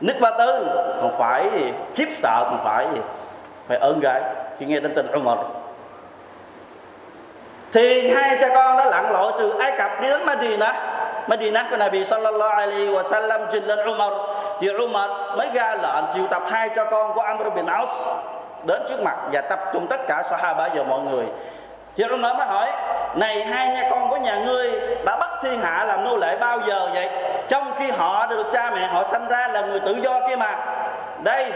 nước 0.00 0.14
Ba 0.20 0.30
Tư, 0.30 0.66
còn 1.02 1.14
phải 1.18 1.50
khiếp 1.94 2.08
sợ 2.12 2.46
còn 2.50 2.64
phải 2.64 2.86
phải 3.68 3.78
ơn 3.78 4.00
gái 4.00 4.22
khi 4.58 4.66
nghe 4.66 4.80
đến 4.80 4.92
tên 4.96 5.06
Umar 5.12 5.38
thì 7.76 8.10
hai 8.10 8.36
cha 8.40 8.48
con 8.54 8.76
đã 8.76 8.84
lặn 8.84 9.12
lội 9.12 9.32
từ 9.38 9.54
Ai 9.58 9.72
Cập 9.78 10.00
đi 10.00 10.08
đến 10.08 10.26
Medina. 10.26 10.72
Medina 11.26 11.66
của 11.70 11.76
Nabi 11.76 12.04
sallallahu 12.04 12.50
alaihi 12.50 12.88
wa 12.88 13.02
sallam 13.02 13.40
trình 13.50 13.64
lên 13.64 13.78
Umar. 13.78 14.12
Thì 14.60 14.68
Umar 14.68 15.10
mới 15.36 15.48
ra 15.54 15.74
lệnh 15.74 16.04
triệu 16.14 16.26
tập 16.26 16.42
hai 16.50 16.68
cha 16.68 16.84
con 16.84 17.12
của 17.14 17.20
Amr 17.20 17.42
bin 17.54 17.66
Auf 17.66 17.86
đến 18.64 18.82
trước 18.88 19.02
mặt 19.02 19.16
và 19.32 19.40
tập 19.40 19.58
trung 19.72 19.86
tất 19.86 20.06
cả 20.08 20.22
Sahaba 20.30 20.68
và 20.74 20.82
mọi 20.82 21.00
người. 21.00 21.24
Thì 21.96 22.04
Umar 22.04 22.36
mới 22.36 22.46
hỏi, 22.46 22.68
này 23.14 23.44
hai 23.44 23.68
nha 23.68 23.88
con 23.90 24.10
của 24.10 24.16
nhà 24.16 24.36
ngươi 24.46 24.72
đã 25.04 25.16
bắt 25.16 25.30
thiên 25.42 25.60
hạ 25.60 25.84
làm 25.88 26.04
nô 26.04 26.16
lệ 26.16 26.36
bao 26.40 26.58
giờ 26.66 26.88
vậy? 26.94 27.08
Trong 27.48 27.70
khi 27.78 27.90
họ 27.90 28.26
được 28.26 28.46
cha 28.52 28.70
mẹ 28.70 28.86
họ 28.86 29.04
sanh 29.04 29.28
ra 29.28 29.48
là 29.48 29.60
người 29.60 29.80
tự 29.80 29.96
do 30.02 30.20
kia 30.28 30.36
mà. 30.36 30.56
Đây, 31.22 31.52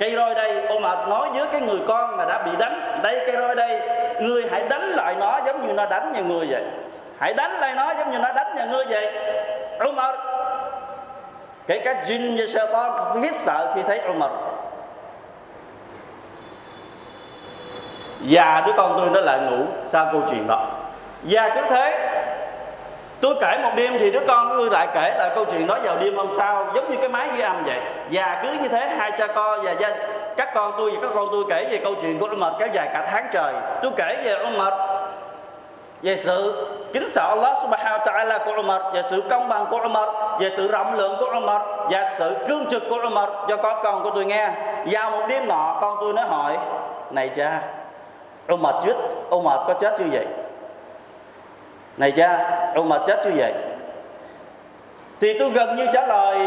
cây 0.00 0.12
roi 0.16 0.34
đây, 0.34 0.66
Umar 0.76 0.98
nói 1.08 1.28
với 1.34 1.46
cái 1.52 1.60
người 1.60 1.78
con 1.88 2.16
mà 2.16 2.24
đã 2.24 2.38
bị 2.38 2.50
đánh. 2.58 3.00
Đây, 3.02 3.22
cây 3.26 3.36
roi 3.40 3.54
đây 3.54 3.80
ngươi 4.20 4.48
hãy 4.50 4.62
đánh 4.68 4.82
lại 4.82 5.14
nó 5.20 5.40
giống 5.46 5.66
như 5.66 5.72
nó 5.72 5.86
đánh 5.86 6.12
nhà 6.12 6.20
ngươi 6.20 6.46
vậy. 6.50 6.62
Hãy 7.18 7.34
đánh 7.34 7.50
lại 7.50 7.74
nó 7.74 7.94
giống 7.98 8.10
như 8.10 8.18
nó 8.18 8.32
đánh 8.32 8.46
nhà 8.56 8.64
ngươi 8.64 8.84
vậy. 8.88 9.12
Umar. 9.88 10.14
Kể 11.66 11.78
cả 11.78 11.94
jin 12.06 12.36
và 12.38 12.46
Shaitan 12.46 12.92
không 12.98 13.22
hiếp 13.22 13.34
sợ 13.34 13.72
khi 13.74 13.82
thấy 13.82 14.00
Umar. 14.10 14.30
Và 18.20 18.62
đứa 18.66 18.72
con 18.76 18.94
tôi 18.96 19.10
nó 19.10 19.20
lại 19.20 19.38
ngủ 19.38 19.64
sau 19.84 20.08
câu 20.12 20.22
chuyện 20.30 20.46
đó. 20.46 20.66
Và 21.22 21.48
cứ 21.54 21.60
thế 21.70 22.14
tôi 23.20 23.34
kể 23.40 23.58
một 23.62 23.70
đêm 23.76 23.92
thì 23.98 24.10
đứa 24.10 24.20
con 24.28 24.48
tôi 24.50 24.70
lại 24.70 24.88
kể 24.94 25.14
lại 25.18 25.30
câu 25.34 25.44
chuyện 25.44 25.66
đó 25.66 25.78
vào 25.84 25.96
đêm 25.96 26.16
hôm 26.16 26.28
sau 26.30 26.66
giống 26.74 26.90
như 26.90 26.96
cái 26.96 27.08
máy 27.08 27.28
ghi 27.36 27.40
âm 27.40 27.64
vậy. 27.64 27.80
Và 28.12 28.40
cứ 28.42 28.48
như 28.62 28.68
thế 28.68 28.88
hai 28.98 29.10
cha 29.18 29.26
con 29.26 29.62
và 29.62 29.72
gia, 29.72 29.90
các 30.36 30.54
con 30.54 30.72
tôi 30.78 30.90
và 30.90 30.98
các 31.02 31.10
con 31.14 31.28
tôi 31.32 31.44
kể 31.50 31.68
về 31.70 31.80
câu 31.84 31.94
chuyện 32.02 32.18
của 32.18 32.26
ông 32.26 32.40
mệt 32.40 32.52
kéo 32.58 32.68
dài 32.72 32.90
cả 32.94 33.06
tháng 33.10 33.26
trời. 33.32 33.54
Tôi 33.82 33.92
kể 33.96 34.16
về 34.24 34.32
ông 34.32 34.58
mệt 34.58 34.74
về 36.02 36.16
sự 36.16 36.66
kính 36.92 37.08
sợ 37.08 37.28
Allah 37.28 37.58
subhanahu 37.62 37.98
wa 37.98 38.04
ta'ala 38.04 38.38
của 38.44 38.52
Umar 38.52 38.82
về 38.92 39.02
sự 39.02 39.22
công 39.30 39.48
bằng 39.48 39.66
của 39.70 39.78
Umar 39.84 40.08
về 40.40 40.50
sự 40.50 40.68
rộng 40.68 40.94
lượng 40.94 41.16
của 41.18 41.26
Umar 41.36 41.62
và 41.90 42.04
sự 42.18 42.36
cương 42.48 42.66
trực 42.66 42.82
của 42.90 42.98
Umar 43.06 43.28
cho 43.48 43.56
có 43.56 43.80
con 43.84 44.02
của 44.02 44.10
tôi 44.10 44.24
nghe 44.24 44.50
vào 44.90 45.10
một 45.10 45.26
đêm 45.28 45.48
nọ 45.48 45.78
con 45.80 45.96
tôi 46.00 46.12
nói 46.12 46.26
hỏi 46.26 46.56
này 47.10 47.28
cha 47.28 47.60
Umar 48.52 48.74
chết 48.86 48.94
Umar 49.30 49.58
có 49.66 49.74
chết 49.80 49.94
chưa 49.98 50.04
vậy? 50.12 50.26
Này 51.98 52.10
cha 52.10 52.38
Umar 52.80 53.00
chết 53.06 53.20
chưa 53.24 53.30
vậy 53.36 53.52
thì 55.20 55.38
tôi 55.38 55.50
gần 55.50 55.76
như 55.76 55.86
trả 55.92 56.06
lời, 56.06 56.38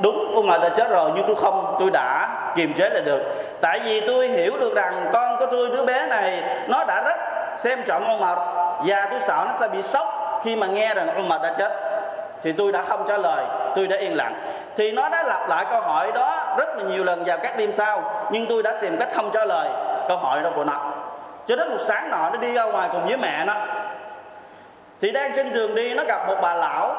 đúng 0.00 0.34
Umar 0.36 0.62
đã 0.62 0.68
chết 0.68 0.90
rồi, 0.90 1.10
nhưng 1.14 1.24
tôi 1.26 1.36
không, 1.36 1.76
tôi 1.80 1.90
đã 1.90 2.28
kiềm 2.56 2.72
chế 2.72 2.88
lại 2.90 3.02
được. 3.02 3.20
Tại 3.60 3.80
vì 3.84 4.00
tôi 4.00 4.28
hiểu 4.28 4.56
được 4.60 4.74
rằng 4.74 5.10
con 5.12 5.36
của 5.38 5.46
tôi, 5.46 5.68
đứa 5.68 5.84
bé 5.84 6.06
này, 6.06 6.42
nó 6.68 6.84
đã 6.84 7.02
rất 7.04 7.16
xem 7.56 7.82
trọng 7.86 8.16
Umar 8.16 8.38
và 8.86 9.08
tôi 9.10 9.20
sợ 9.20 9.44
nó 9.46 9.52
sẽ 9.52 9.68
bị 9.68 9.82
sốc 9.82 10.40
khi 10.44 10.56
mà 10.56 10.66
nghe 10.66 10.94
rằng 10.94 11.18
Umar 11.18 11.42
đã 11.42 11.52
chết. 11.56 11.72
Thì 12.42 12.52
tôi 12.52 12.72
đã 12.72 12.82
không 12.82 13.04
trả 13.08 13.16
lời, 13.16 13.44
tôi 13.74 13.86
đã 13.86 13.96
yên 13.96 14.16
lặng. 14.16 14.34
Thì 14.76 14.92
nó 14.92 15.08
đã 15.08 15.22
lặp 15.22 15.48
lại 15.48 15.64
câu 15.70 15.80
hỏi 15.80 16.12
đó 16.14 16.54
rất 16.58 16.76
là 16.76 16.82
nhiều 16.82 17.04
lần 17.04 17.24
vào 17.24 17.38
các 17.42 17.56
đêm 17.56 17.72
sau, 17.72 18.02
nhưng 18.30 18.46
tôi 18.48 18.62
đã 18.62 18.72
tìm 18.80 18.96
cách 18.98 19.08
không 19.14 19.30
trả 19.32 19.44
lời 19.44 19.68
câu 20.08 20.16
hỏi 20.16 20.42
đó 20.42 20.50
của 20.56 20.64
nó. 20.64 20.92
Cho 21.46 21.56
đến 21.56 21.70
một 21.70 21.78
sáng 21.78 22.10
nọ, 22.10 22.30
nó 22.30 22.36
đi 22.40 22.54
ra 22.54 22.64
ngoài 22.64 22.88
cùng 22.92 23.06
với 23.06 23.16
mẹ 23.16 23.44
nó 23.44 23.54
thì 25.00 25.10
đang 25.10 25.32
trên 25.36 25.52
đường 25.52 25.74
đi, 25.74 25.94
nó 25.94 26.04
gặp 26.04 26.28
một 26.28 26.36
bà 26.42 26.54
lão, 26.54 26.94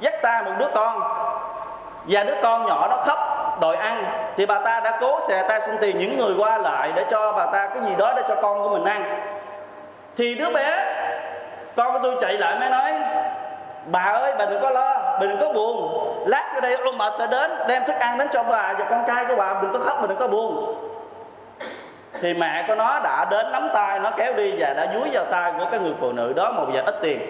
dắt 0.00 0.14
ta 0.22 0.42
một 0.42 0.52
đứa 0.58 0.68
con. 0.74 1.00
Và 2.08 2.24
đứa 2.24 2.34
con 2.42 2.66
nhỏ 2.66 2.86
nó 2.90 2.96
khóc, 2.96 3.18
đòi 3.60 3.76
ăn. 3.76 4.04
Thì 4.36 4.46
bà 4.46 4.58
ta 4.58 4.80
đã 4.80 4.98
cố 5.00 5.20
xè 5.28 5.42
tay 5.48 5.60
xin 5.60 5.76
tiền 5.80 5.96
những 5.96 6.16
người 6.18 6.34
qua 6.38 6.58
lại 6.58 6.92
để 6.94 7.04
cho 7.10 7.32
bà 7.32 7.46
ta 7.46 7.66
cái 7.66 7.82
gì 7.82 7.90
đó 7.98 8.12
để 8.16 8.22
cho 8.28 8.34
con 8.42 8.62
của 8.62 8.68
mình 8.68 8.84
ăn. 8.84 9.20
Thì 10.16 10.34
đứa 10.34 10.50
bé, 10.50 10.94
con 11.76 11.92
của 11.92 11.98
tôi 12.02 12.16
chạy 12.20 12.32
lại 12.32 12.56
mới 12.60 12.70
nói, 12.70 12.92
bà 13.86 14.00
ơi, 14.00 14.34
bà 14.38 14.46
đừng 14.46 14.62
có 14.62 14.70
lo, 14.70 14.96
bà 15.20 15.26
đừng 15.26 15.40
có 15.40 15.52
buồn. 15.52 16.02
Lát 16.26 16.50
nữa 16.54 16.60
đây 16.60 16.76
ông 16.84 16.98
bà 16.98 17.10
sẽ 17.18 17.26
đến, 17.26 17.50
đem 17.68 17.84
thức 17.84 17.96
ăn 17.98 18.18
đến 18.18 18.28
cho 18.32 18.42
bà 18.42 18.72
và 18.78 18.84
con 18.90 19.04
trai 19.06 19.24
của 19.24 19.36
bà, 19.36 19.54
đừng 19.62 19.72
có 19.72 19.78
khóc, 19.78 19.98
bà 20.00 20.06
đừng 20.06 20.18
có 20.18 20.28
buồn 20.28 20.76
thì 22.20 22.34
mẹ 22.34 22.64
của 22.68 22.74
nó 22.74 23.00
đã 23.04 23.26
đến 23.30 23.52
nắm 23.52 23.68
tay, 23.74 23.98
nó 23.98 24.10
kéo 24.10 24.32
đi 24.32 24.54
và 24.58 24.74
đã 24.74 24.86
dúi 24.94 25.08
vào 25.12 25.24
tay 25.24 25.52
của 25.58 25.66
cái 25.70 25.80
người 25.80 25.94
phụ 26.00 26.12
nữ 26.12 26.32
đó 26.36 26.52
một 26.52 26.66
vài 26.72 26.82
ít 26.86 26.94
tiền. 27.02 27.20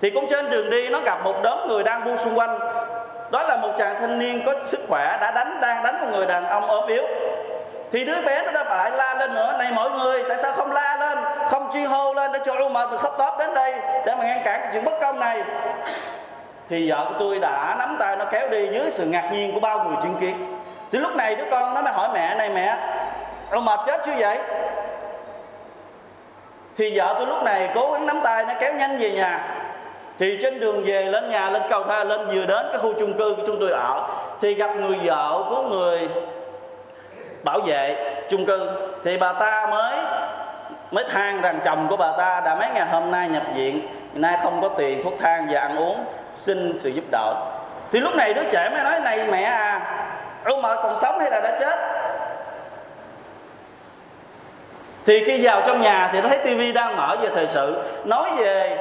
Thì 0.00 0.10
cũng 0.10 0.26
trên 0.30 0.50
đường 0.50 0.70
đi, 0.70 0.88
nó 0.88 1.00
gặp 1.00 1.24
một 1.24 1.34
đám 1.42 1.68
người 1.68 1.84
đang 1.84 2.04
bu 2.04 2.16
xung 2.16 2.38
quanh. 2.38 2.58
Đó 3.30 3.42
là 3.42 3.56
một 3.56 3.70
chàng 3.78 3.96
thanh 4.00 4.18
niên 4.18 4.42
có 4.46 4.54
sức 4.64 4.80
khỏe, 4.88 5.18
đã 5.20 5.30
đánh, 5.30 5.60
đang 5.60 5.82
đánh 5.82 6.00
một 6.00 6.06
người 6.10 6.26
đàn 6.26 6.44
ông 6.44 6.66
ốm 6.66 6.86
yếu. 6.86 7.02
Thì 7.92 8.04
đứa 8.04 8.20
bé 8.22 8.42
nó 8.42 8.52
đã 8.52 8.64
lại 8.64 8.90
la 8.90 9.14
lên 9.14 9.34
nữa. 9.34 9.54
Này 9.58 9.72
mọi 9.72 9.90
người, 9.90 10.24
tại 10.28 10.38
sao 10.38 10.52
không 10.52 10.72
la 10.72 10.96
lên? 10.96 11.18
Không 11.48 11.68
chi 11.72 11.84
hô 11.84 12.12
lên 12.12 12.32
để 12.32 12.38
cho 12.44 12.52
Umar 12.64 12.90
bin 12.90 13.00
Khattab 13.00 13.38
đến 13.38 13.54
đây 13.54 13.74
để 14.06 14.14
mà 14.14 14.24
ngăn 14.24 14.42
cản 14.44 14.60
cái 14.60 14.68
chuyện 14.72 14.84
bất 14.84 14.94
công 15.00 15.20
này. 15.20 15.42
Thì 16.68 16.90
vợ 16.90 17.04
của 17.08 17.14
tôi 17.18 17.38
đã 17.38 17.76
nắm 17.78 17.96
tay, 18.00 18.16
nó 18.16 18.24
kéo 18.24 18.48
đi 18.48 18.68
dưới 18.72 18.90
sự 18.90 19.04
ngạc 19.04 19.30
nhiên 19.32 19.54
của 19.54 19.60
bao 19.60 19.84
người 19.84 19.96
chứng 20.02 20.16
kiến. 20.20 20.58
Thì 20.92 20.98
lúc 20.98 21.16
này 21.16 21.34
đứa 21.34 21.44
con 21.50 21.74
nó 21.74 21.82
mới 21.82 21.92
hỏi 21.92 22.08
mẹ, 22.14 22.34
này 22.34 22.48
mẹ 22.48 22.76
Umar 23.56 23.80
chết 23.86 24.00
chưa 24.04 24.12
vậy? 24.18 24.38
Thì 26.76 26.98
vợ 26.98 27.14
tôi 27.18 27.26
lúc 27.26 27.42
này 27.42 27.70
cố 27.74 27.92
gắng 27.92 28.06
nắm 28.06 28.20
tay, 28.24 28.44
nó 28.44 28.54
kéo 28.60 28.72
nhanh 28.72 28.98
về 28.98 29.10
nhà. 29.10 29.48
Thì 30.18 30.38
trên 30.42 30.60
đường 30.60 30.84
về 30.84 31.02
lên 31.02 31.30
nhà, 31.30 31.50
lên 31.50 31.62
cầu 31.68 31.84
thang, 31.84 32.08
lên 32.08 32.28
vừa 32.28 32.46
đến 32.46 32.66
cái 32.72 32.78
khu 32.78 32.92
chung 32.98 33.18
cư 33.18 33.34
của 33.36 33.42
chúng 33.46 33.60
tôi 33.60 33.70
ở, 33.70 34.08
thì 34.40 34.54
gặp 34.54 34.70
người 34.76 34.98
vợ 35.02 35.44
của 35.50 35.62
người 35.62 36.08
bảo 37.44 37.58
vệ 37.66 38.14
chung 38.28 38.46
cư. 38.46 38.70
Thì 39.04 39.18
bà 39.18 39.32
ta 39.32 39.66
mới 39.70 39.96
mới 40.90 41.04
than 41.04 41.40
rằng 41.40 41.58
chồng 41.64 41.86
của 41.90 41.96
bà 41.96 42.12
ta 42.18 42.40
đã 42.44 42.54
mấy 42.54 42.68
ngày 42.74 42.86
hôm 42.86 43.10
nay 43.10 43.28
nhập 43.28 43.42
viện 43.54 43.88
nay 44.12 44.38
không 44.42 44.62
có 44.62 44.68
tiền 44.68 45.02
thuốc 45.04 45.14
thang 45.18 45.48
và 45.50 45.60
ăn 45.60 45.76
uống, 45.76 46.04
xin 46.36 46.78
sự 46.78 46.88
giúp 46.90 47.04
đỡ. 47.10 47.34
Thì 47.92 48.00
lúc 48.00 48.14
này 48.14 48.34
đứa 48.34 48.44
trẻ 48.50 48.68
mới 48.68 48.82
nói, 48.84 49.00
này 49.00 49.26
mẹ 49.30 49.42
à 49.42 49.80
ông 50.44 50.58
Umar 50.58 50.78
còn 50.82 50.96
sống 50.96 51.18
hay 51.18 51.30
là 51.30 51.40
đã 51.40 51.56
chết? 51.60 51.95
Thì 55.06 55.24
khi 55.24 55.46
vào 55.46 55.60
trong 55.66 55.80
nhà 55.80 56.10
thì 56.12 56.20
thấy 56.20 56.38
tivi 56.38 56.72
đang 56.72 56.96
mở 56.96 57.16
về 57.22 57.28
thời 57.34 57.46
sự, 57.46 57.76
nói 58.04 58.30
về 58.38 58.78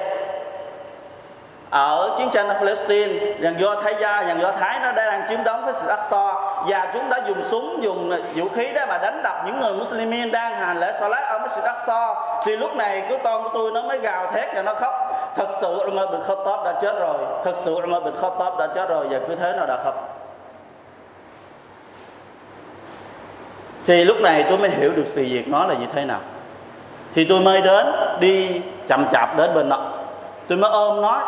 ở 1.70 2.15
chiến 2.17 2.29
tranh 2.32 2.50
ở 2.50 2.53
Palestine, 2.53 3.13
dàn 3.41 3.58
do 3.58 3.75
Thái 3.75 3.96
gia, 4.00 4.24
dàn 4.27 4.41
do 4.41 4.51
Thái 4.51 4.79
nó 4.79 4.91
đang 4.91 5.25
chiếm 5.29 5.44
đóng 5.44 5.65
với 5.65 5.74
sự 5.74 5.88
so 6.10 6.55
và 6.67 6.88
chúng 6.94 7.10
đã 7.10 7.22
dùng 7.27 7.44
súng, 7.44 7.84
dùng 7.84 8.24
vũ 8.36 8.50
khí 8.55 8.74
đó 8.74 8.86
mà 8.86 8.98
đánh 8.98 9.24
đập 9.24 9.44
những 9.46 9.60
người 9.60 9.74
Muslimin 9.74 10.32
đang 10.32 10.55
hành 10.55 10.79
lễ 10.79 10.91
Salat 11.00 11.24
ở 11.24 11.39
Masjid 11.39 11.79
so. 11.88 12.15
Thì 12.46 12.58
lúc 12.58 12.75
này 12.75 13.03
cứ 13.10 13.17
con 13.24 13.44
của 13.44 13.50
tôi 13.53 13.72
nó 13.72 13.82
mới 13.82 14.00
gào 14.00 14.32
thét 14.32 14.55
và 14.55 14.62
nó 14.62 14.74
khóc. 14.74 14.94
Thật 15.36 15.48
sự 15.62 15.67
Umar 15.88 16.10
bin 16.10 16.22
Khattab 16.22 16.65
đã 16.65 16.74
chết 16.82 16.96
rồi, 17.00 17.17
thật 17.44 17.53
sự 17.55 17.75
Umar 17.75 18.03
bin 18.03 18.15
Khattab 18.15 18.60
đã 18.60 18.67
chết 18.75 18.89
rồi 18.89 19.08
và 19.10 19.20
cứ 19.27 19.36
thế 19.36 19.53
nó 19.58 19.65
đã 19.65 19.77
khóc. 19.84 20.14
Thì 23.86 24.04
lúc 24.04 24.18
này 24.22 24.46
tôi 24.50 24.58
mới 24.58 24.70
hiểu 24.70 24.94
được 24.96 25.08
sự 25.08 25.22
việc 25.22 25.48
nó 25.48 25.65
là 25.65 25.75
như 25.75 25.86
thế 25.94 26.06
nào. 26.06 26.20
Thì 27.13 27.25
tôi 27.25 27.39
mới 27.39 27.62
đến 27.62 27.86
đi 28.20 28.62
chậm 28.88 29.06
chạp 29.12 29.38
đến 29.38 29.54
bên 29.54 29.70
nó 29.70 29.92
tôi 30.48 30.58
mới 30.58 30.72
ôm 30.72 31.01
nó. 31.01 31.22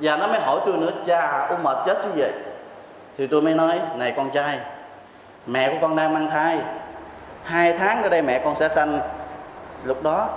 Và 0.00 0.16
nó 0.16 0.26
mới 0.26 0.40
hỏi 0.40 0.60
tôi 0.66 0.74
nữa, 0.76 0.90
cha 1.06 1.46
ông 1.48 1.62
mệt 1.62 1.76
chết 1.86 1.96
chứ 2.02 2.08
gì? 2.14 2.28
Thì 3.18 3.26
tôi 3.26 3.42
mới 3.42 3.54
nói, 3.54 3.80
này 3.96 4.12
con 4.16 4.30
trai, 4.30 4.58
mẹ 5.46 5.68
của 5.68 5.76
con 5.80 5.96
đang 5.96 6.14
mang 6.14 6.30
thai. 6.30 6.58
Hai 7.44 7.72
tháng 7.72 8.02
nữa 8.02 8.08
đây 8.08 8.22
mẹ 8.22 8.40
con 8.44 8.54
sẽ 8.54 8.68
sanh. 8.68 9.00
Lúc 9.84 10.02
đó 10.02 10.28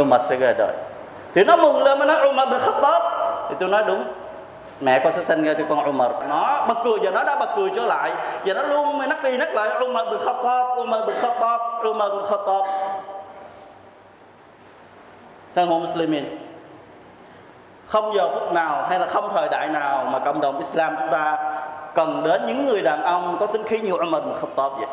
Umar 0.00 0.20
sẽ 0.20 0.36
ra 0.36 0.52
đời. 0.58 0.72
Thì 1.34 1.44
nó 1.44 1.56
mừng 1.56 1.82
lên, 1.82 1.98
mới 1.98 2.08
nói 2.08 2.28
Umar 2.28 2.48
được 2.48 2.62
khóc 2.62 2.74
tốt 2.82 3.02
thì 3.48 3.54
tôi 3.60 3.68
nói, 3.68 3.84
đúng 3.86 4.04
mẹ 4.80 5.00
con 5.04 5.12
sẽ 5.12 5.22
sinh 5.22 5.44
ra 5.44 5.54
cho 5.54 5.64
con 5.68 5.88
Umar. 5.88 6.10
Nó 6.28 6.66
bật 6.68 6.76
cười 6.84 6.98
và 7.02 7.10
nó 7.10 7.24
đã 7.24 7.36
bật 7.36 7.48
cười 7.56 7.70
trở 7.74 7.82
lại. 7.82 8.12
Và 8.46 8.54
nó 8.54 8.62
luôn 8.62 9.08
nắc 9.08 9.22
đi 9.22 9.38
nắc 9.38 9.54
lại, 9.54 9.68
Umar 9.84 10.08
bin 10.10 10.18
Khattab 10.18 10.78
Umar 10.78 11.06
bin 11.06 11.16
Khattab 11.20 11.60
Umar 11.86 12.12
bin 12.12 12.22
Khattab 12.22 12.64
thân 15.54 15.68
hữu 15.68 15.78
Muslimin, 15.78 16.24
không 17.86 18.14
giờ 18.14 18.28
phút 18.34 18.52
nào 18.52 18.86
hay 18.88 18.98
là 18.98 19.06
không 19.06 19.28
thời 19.34 19.48
đại 19.48 19.68
nào 19.68 20.04
mà 20.04 20.18
cộng 20.18 20.40
đồng 20.40 20.58
Islam 20.58 20.96
chúng 20.98 21.08
ta 21.10 21.38
cần 21.94 22.22
đến 22.24 22.42
những 22.46 22.66
người 22.66 22.82
đàn 22.82 23.02
ông 23.02 23.36
có 23.40 23.46
tính 23.46 23.62
khí 23.62 23.78
như 23.80 23.92
Umar 23.92 24.22
bin 24.24 24.34
Khattab 24.34 24.72
vậy? 24.72 24.86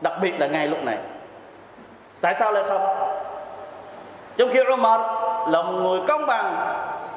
Đặc 0.00 0.12
biệt 0.22 0.40
là 0.40 0.46
ngay 0.46 0.68
lúc 0.68 0.84
này. 0.84 0.98
Tại 2.20 2.34
sao 2.34 2.52
lại 2.52 2.64
không? 2.68 2.82
Trong 4.36 4.48
khi 4.52 4.60
Umar 4.72 5.00
là 5.48 5.62
một 5.62 5.72
người 5.72 6.00
công 6.08 6.26
bằng 6.26 6.71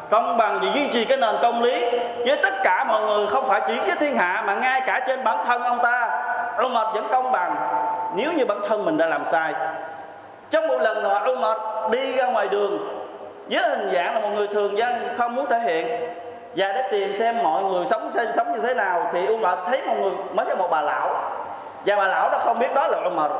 công 0.09 0.37
bằng 0.37 0.59
và 0.59 0.67
duy 0.73 0.87
trì 0.87 1.05
cái 1.05 1.17
nền 1.17 1.35
công 1.41 1.63
lý. 1.63 1.85
Với 2.25 2.37
tất 2.43 2.53
cả 2.63 2.83
mọi 2.83 3.01
người, 3.01 3.27
không 3.27 3.45
phải 3.47 3.61
chỉ 3.67 3.79
với 3.79 3.95
thiên 3.99 4.17
hạ, 4.17 4.43
mà 4.47 4.55
ngay 4.55 4.81
cả 4.81 4.99
trên 5.07 5.23
bản 5.23 5.37
thân 5.45 5.63
ông 5.63 5.79
ta. 5.83 6.23
Umar 6.65 6.87
vẫn 6.93 7.07
công 7.11 7.31
bằng. 7.31 7.55
Nếu 8.15 8.31
như 8.31 8.45
bản 8.45 8.57
thân 8.67 8.85
mình 8.85 8.97
đã 8.97 9.05
làm 9.05 9.25
sai. 9.25 9.53
Trong 10.51 10.67
một 10.67 10.81
lần 10.81 11.03
nọ, 11.03 11.19
Umar 11.31 11.57
đi 11.91 12.15
ra 12.15 12.25
ngoài 12.25 12.47
đường. 12.47 13.01
Với 13.49 13.69
hình 13.69 13.91
dạng 13.93 14.13
là 14.13 14.19
một 14.19 14.29
người 14.35 14.47
thường 14.47 14.77
dân, 14.77 15.15
không 15.17 15.35
muốn 15.35 15.45
thể 15.49 15.59
hiện. 15.59 16.13
Và 16.55 16.71
để 16.71 16.87
tìm 16.91 17.15
xem 17.15 17.43
mọi 17.43 17.63
người 17.63 17.85
sống 17.85 18.11
sinh 18.11 18.29
sống 18.35 18.53
như 18.53 18.59
thế 18.61 18.73
nào, 18.73 19.09
thì 19.13 19.27
Umar 19.27 19.59
thấy 19.67 19.81
một 19.87 19.95
người, 20.01 20.11
mới 20.33 20.45
là 20.45 20.55
một 20.55 20.67
bà 20.71 20.81
lão. 20.81 21.09
Và 21.85 21.95
bà 21.95 22.07
lão 22.07 22.29
đó 22.29 22.37
không 22.37 22.59
biết 22.59 22.73
đó 22.75 22.87
là 22.87 22.97
Umar. 23.07 23.31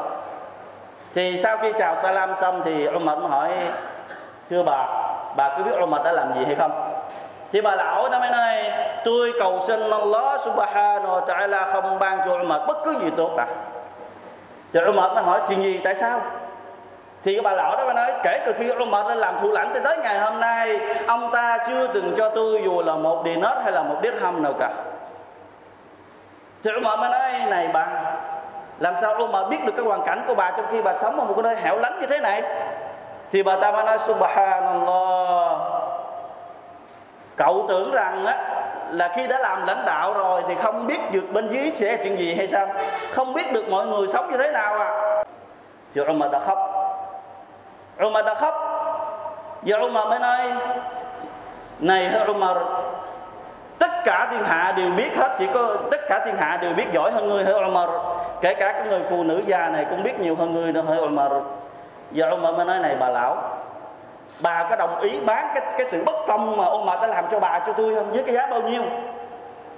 Thì 1.13 1.38
sau 1.38 1.57
khi 1.57 1.72
chào 1.77 1.95
salam 1.95 2.36
xong 2.36 2.62
thì 2.65 2.88
Umar 2.88 3.17
mới 3.19 3.27
hỏi, 3.27 3.51
thưa 4.50 4.63
bà 4.63 4.88
bà 5.36 5.50
có 5.50 5.63
biết 5.63 5.84
Umar 5.84 6.04
đã 6.04 6.12
làm 6.12 6.34
gì 6.34 6.46
hay 6.46 6.56
không? 6.56 6.92
Thì 7.51 7.62
bà 7.62 7.75
lão 7.75 8.10
đó 8.10 8.20
mới 8.20 8.30
nói 8.30 8.72
tôi 9.04 9.34
cầu 9.39 9.60
xin 9.60 9.89
Allah 9.89 10.42
subhanahu 10.42 11.20
wa 11.20 11.25
ta'ala 11.25 11.65
không 11.74 12.00
ban 12.00 12.20
cho 12.25 12.39
Umar 12.39 12.62
bất 12.68 12.77
cứ 12.86 12.94
gì 13.00 13.10
tốt 13.18 13.32
cả. 13.38 13.48
Thì 14.74 14.80
Umar 14.80 15.12
mới 15.12 15.24
hỏi 15.24 15.39
chuyện 15.48 15.63
gì, 15.63 15.82
tại 15.84 15.96
sao? 15.96 16.22
Thì 17.24 17.34
cái 17.34 17.42
bà 17.42 17.51
lão 17.51 17.75
đó 17.77 17.86
mới 17.86 17.94
nói, 17.94 18.13
kể 18.24 18.39
từ 18.46 18.54
khi 18.54 18.72
Umar 18.72 19.08
lên 19.08 19.18
làm 19.18 19.39
thủ 19.42 19.51
lãnh 19.51 19.74
tới 19.74 19.82
tới 19.82 19.98
ngày 19.98 20.20
hôm 20.20 20.39
nay, 20.39 20.80
ông 21.08 21.32
ta 21.32 21.58
chưa 21.68 21.88
từng 21.88 22.13
cho 22.18 22.30
tôi 22.30 22.62
dù 22.65 22.82
là 22.82 22.94
một 22.94 23.22
dinar 23.25 23.58
hay 23.63 23.72
là 23.72 23.82
một 23.84 23.96
dirham 24.04 24.44
nào 24.44 24.54
cả. 24.60 24.70
Thì 26.63 26.72
Umar 26.77 27.00
mới 27.00 27.10
nói, 27.10 27.32
này 27.50 27.70
bà, 27.74 27.88
làm 28.80 28.94
sao 29.01 29.15
Umar 29.24 29.48
biết 29.48 29.65
được 29.65 29.74
cái 29.77 29.86
hoàn 29.86 30.01
cảnh 30.06 30.22
của 30.27 30.36
bà 30.36 30.51
trong 30.51 30.65
khi 30.72 30.82
bà 30.82 30.94
sống 30.94 31.20
ở 31.20 31.25
một 31.25 31.34
cái 31.36 31.44
nơi 31.44 31.56
hẻo 31.56 31.77
lánh 31.77 32.01
như 32.01 32.08
thế 32.08 32.20
này? 32.20 32.42
Thì 33.32 33.44
bà 33.44 33.56
ta 33.56 33.72
mới 33.72 33.84
nói, 33.84 34.00
subhanallah 34.00 35.14
cậu 37.36 37.65
tưởng 37.68 37.92
rằng 37.92 38.25
á, 38.25 38.38
là 38.92 39.13
khi 39.15 39.27
đã 39.27 39.39
làm 39.39 39.68
lãnh 39.68 39.86
đạo 39.86 40.13
rồi 40.13 40.42
thì 40.48 40.56
không 40.56 40.88
biết 40.88 41.12
được 41.12 41.34
bên 41.34 41.50
dưới 41.50 41.72
sẽ 41.75 41.98
chuyện 41.98 42.18
gì 42.18 42.36
hay 42.36 42.48
sao? 42.48 42.68
Không 43.12 43.34
biết 43.34 43.54
được 43.54 43.70
mọi 43.70 43.88
người 43.88 44.08
sống 44.08 44.32
như 44.32 44.38
thế 44.38 44.51
nào 44.51 44.77
à? 44.77 45.24
Thì 45.94 46.01
Umar 46.01 46.32
đã 46.32 46.39
khóc. 46.39 46.58
Umar 48.06 48.25
đã 48.25 48.36
khóc. 48.36 48.56
Và 49.62 49.77
Umar 49.77 50.08
mới 50.08 50.20
nói, 50.20 50.42
này 51.80 52.08
hỡi 52.08 52.27
Umar, 52.27 52.58
tất 53.80 53.92
cả 54.06 54.27
thiên 54.32 54.44
hạ 54.44 54.74
đều 54.77 54.92
biết 54.92 55.18
hết, 55.18 55.36
chỉ 55.39 55.48
có 55.54 55.77
tất 55.92 56.01
cả 56.08 56.22
thiên 56.25 56.36
hạ 56.36 56.58
đều 56.62 56.74
biết 56.74 56.86
giỏi 56.94 57.12
hơn 57.12 57.30
người 57.30 57.44
hỡi 57.44 57.63
Umar? 57.63 57.89
Kể 58.42 58.54
cả 58.54 58.72
cái 58.72 58.84
người 58.84 59.01
phụ 59.10 59.24
nữ 59.24 59.42
già 59.46 59.70
này 59.70 59.86
cũng 59.89 60.04
biết 60.04 60.20
nhiều 60.20 60.36
hơn 60.36 60.54
người 60.54 60.72
nữa 60.72 60.82
hỡi 60.82 60.98
Umar? 60.98 61.32
Và 62.12 62.30
Umar 62.30 62.56
mới 62.56 62.65
nói, 62.65 62.80
này 62.80 62.96
bà 63.00 63.10
lão 63.10 63.38
bà 64.39 64.68
có 64.70 64.75
đồng 64.75 65.01
ý 65.01 65.20
bán 65.20 65.51
cái 65.56 65.63
cái 65.77 65.86
sự 65.86 66.04
bất 66.06 66.15
công 66.27 66.58
mà 66.58 66.65
ông 66.65 66.86
mệt 66.86 67.00
đã 67.01 67.08
làm 67.08 67.25
cho 67.32 67.39
bà, 67.39 67.60
cho 67.60 67.74
tôi 67.74 67.96
không? 67.96 68.12
Với 68.12 68.24
cái 68.24 68.36
giá 68.36 68.48
bao 68.48 68.62
nhiêu? 68.62 68.82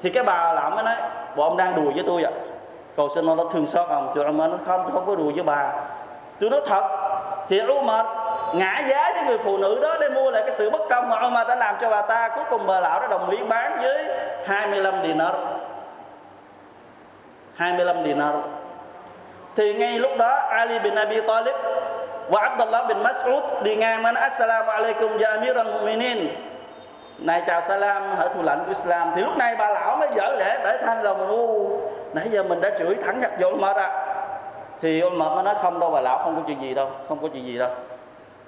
Thì 0.01 0.09
cái 0.09 0.23
bà 0.23 0.53
làm 0.53 0.75
mới 0.75 0.83
nói 0.83 0.95
bộ 1.35 1.43
ông 1.43 1.57
đang 1.57 1.75
đùa 1.75 1.91
với 1.95 2.03
tôi 2.07 2.23
ạ. 2.23 2.31
À? 2.35 2.47
cầu 2.97 3.09
xin 3.09 3.29
ông 3.29 3.37
nó 3.37 3.43
thương 3.43 3.65
xót 3.65 3.89
ông. 3.89 4.11
Tôi 4.15 4.25
ông 4.25 4.37
nói 4.37 4.49
không 4.65 4.91
không 4.93 5.05
có 5.05 5.15
đùa 5.15 5.31
với 5.35 5.43
bà. 5.43 5.71
Tôi 6.39 6.49
nói, 6.49 6.61
thật. 6.65 6.83
Thì 7.49 7.61
Umar 7.61 8.05
ngã 8.53 8.79
giá 8.87 9.11
với 9.13 9.23
người 9.23 9.37
phụ 9.37 9.57
nữ 9.57 9.79
đó 9.81 9.95
để 10.01 10.09
mua 10.09 10.31
lại 10.31 10.41
cái 10.41 10.51
sự 10.51 10.69
bất 10.69 10.81
công 10.89 11.09
mà 11.09 11.27
Umar 11.27 11.47
đã 11.47 11.55
làm 11.55 11.75
cho 11.79 11.89
bà 11.89 12.01
ta. 12.01 12.29
Cuối 12.29 12.43
cùng 12.49 12.67
bà 12.67 12.79
lão 12.79 12.99
đã 12.99 13.07
đồng 13.07 13.29
ý 13.29 13.37
bán 13.49 13.77
với 13.81 14.05
25 14.45 14.93
dinar. 15.03 15.33
25 17.55 18.03
dinar. 18.05 18.35
Thì 19.55 19.73
ngay 19.73 19.99
lúc 19.99 20.11
đó 20.19 20.35
Ali 20.49 20.79
bin 20.79 20.95
Abi 20.95 21.21
Talib 21.21 21.55
và 22.29 22.41
Abdullah 22.41 22.87
bin 22.87 23.03
Mas'ud 23.03 23.63
đi 23.63 23.75
ngang 23.75 24.03
mà 24.03 24.11
nói, 24.11 24.23
Assalamu 24.23 24.71
alaikum 24.71 25.17
ya 25.17 25.29
Amir 25.29 25.55
al-Mu'minin 25.55 26.27
này, 27.17 27.43
chào 27.47 27.61
salam 27.61 28.15
hỡi 28.15 28.29
thủ 28.29 28.41
lãnh 28.43 28.59
của 28.59 28.69
Islam. 28.69 29.11
Thì 29.15 29.21
lúc 29.21 29.37
này 29.37 29.55
bà 29.55 29.69
lão 29.69 29.97
mới 29.97 30.09
dở 30.15 30.35
lễ 30.39 30.59
để 30.63 30.77
thanh 30.85 31.01
rồi 31.01 31.15
nãy 32.13 32.27
giờ 32.27 32.43
mình 32.43 32.61
đã 32.61 32.69
chửi 32.79 32.95
thẳng 33.05 33.19
nhặt 33.19 33.31
vô 33.39 33.47
Umar 33.47 33.77
à 33.77 34.03
thì 34.81 35.01
Umar 35.03 35.31
mới 35.31 35.43
nói, 35.43 35.55
không 35.61 35.79
đâu, 35.79 35.91
bà 35.91 36.01
lão 36.01 36.17
không 36.17 36.35
có 36.35 36.41
chuyện 36.47 36.61
gì 36.61 36.73
đâu, 36.73 36.89
không 37.07 37.19
có 37.21 37.27
chuyện 37.33 37.45
gì 37.45 37.57
đâu. 37.57 37.69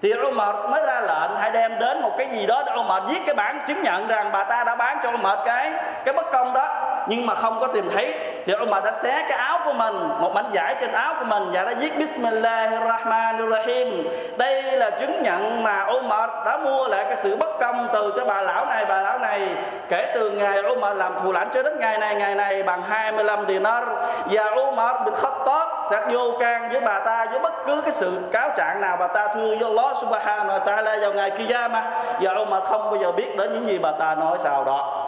Thì 0.02 0.14
Umar 0.28 0.56
mới 0.72 0.86
ra 0.86 1.02
lệnh, 1.02 1.38
hãy 1.38 1.52
đem 1.52 1.80
đến 1.80 2.02
một 2.02 2.12
cái 2.18 2.28
gì 2.28 2.46
đó 2.46 2.64
để 2.66 2.74
Umar 2.80 3.04
viết 3.10 3.20
cái 3.26 3.36
bản 3.36 3.60
chứng 3.68 3.84
nhận 3.84 4.08
rằng 4.08 4.30
bà 4.32 4.44
ta 4.44 4.64
đã 4.64 4.76
bán 4.76 4.98
cho 5.04 5.12
Umar 5.12 5.40
cái 5.46 5.72
cái 6.06 6.14
bất 6.14 6.26
công 6.32 6.54
đó 6.54 6.89
nhưng 7.08 7.26
mà 7.26 7.36
không 7.36 7.60
có 7.60 7.68
tìm 7.68 7.90
thấy 7.94 8.14
thì 8.46 8.54
Umar 8.62 8.84
đã 8.84 8.92
xé 8.92 9.26
cái 9.30 9.38
áo 9.38 9.60
của 9.66 9.74
mình, 9.74 10.10
một 10.20 10.34
mảnh 10.34 10.46
vải 10.54 10.76
trên 10.82 10.92
áo 10.92 11.14
của 11.20 11.26
mình 11.26 11.44
và 11.54 11.64
đã 11.64 11.74
viết 11.80 11.98
Bismillahirrahmanirrahim. 11.98 14.08
Đây 14.38 14.64
là 14.64 14.90
chứng 14.90 15.22
nhận 15.22 15.64
mà 15.64 15.86
Umar 15.86 16.30
đã 16.46 16.58
mua 16.58 16.88
lại 16.88 17.04
cái 17.04 17.16
sự 17.16 17.36
bất 17.36 17.50
công 17.60 17.88
từ 17.94 18.14
cho 18.18 18.26
bà 18.26 18.42
lão 18.42 18.66
này, 18.66 18.86
bà 18.86 19.02
lão 19.02 19.20
này 19.20 19.50
kể 19.90 20.12
từ 20.16 20.32
ngày 20.32 20.64
Umar 20.64 20.98
làm 20.98 21.14
thù 21.24 21.32
lãnh 21.32 21.50
cho 21.54 21.64
đến 21.64 21.74
ngày 21.80 21.98
này 21.98 22.16
ngày 22.16 22.36
này 22.36 22.64
bằng 22.64 22.82
25 22.82 23.46
dinar. 23.48 23.84
Và 24.32 24.44
Umar 24.44 24.96
bin 25.06 25.16
Khattab 25.16 25.70
sẽ 25.90 26.02
vô 26.12 26.32
can 26.40 26.70
với 26.72 26.82
bà 26.82 27.00
ta 27.00 27.26
với 27.26 27.40
bất 27.40 27.54
cứ 27.66 27.82
cái 27.82 27.92
sự 27.92 28.20
cáo 28.32 28.50
trạng 28.58 28.82
nào 28.82 28.98
bà 29.00 29.08
ta 29.08 29.28
thưa 29.28 29.56
với 29.60 29.70
Allah 29.70 29.98
subhanahu 29.98 30.50
wa 30.50 30.64
ta'ala 30.64 31.02
vào 31.02 31.14
ngày 31.14 31.32
Qiyamah 31.32 31.84
và 32.22 32.34
Umar 32.34 32.64
không 32.64 32.92
bao 32.92 32.96
giờ 32.96 33.12
biết 33.12 33.38
đến 33.38 33.54
những 33.54 33.68
gì 33.68 33.80
bà 33.80 33.92
ta 33.92 34.16
nói 34.16 34.38
sau 34.44 34.64
đó 34.64 34.99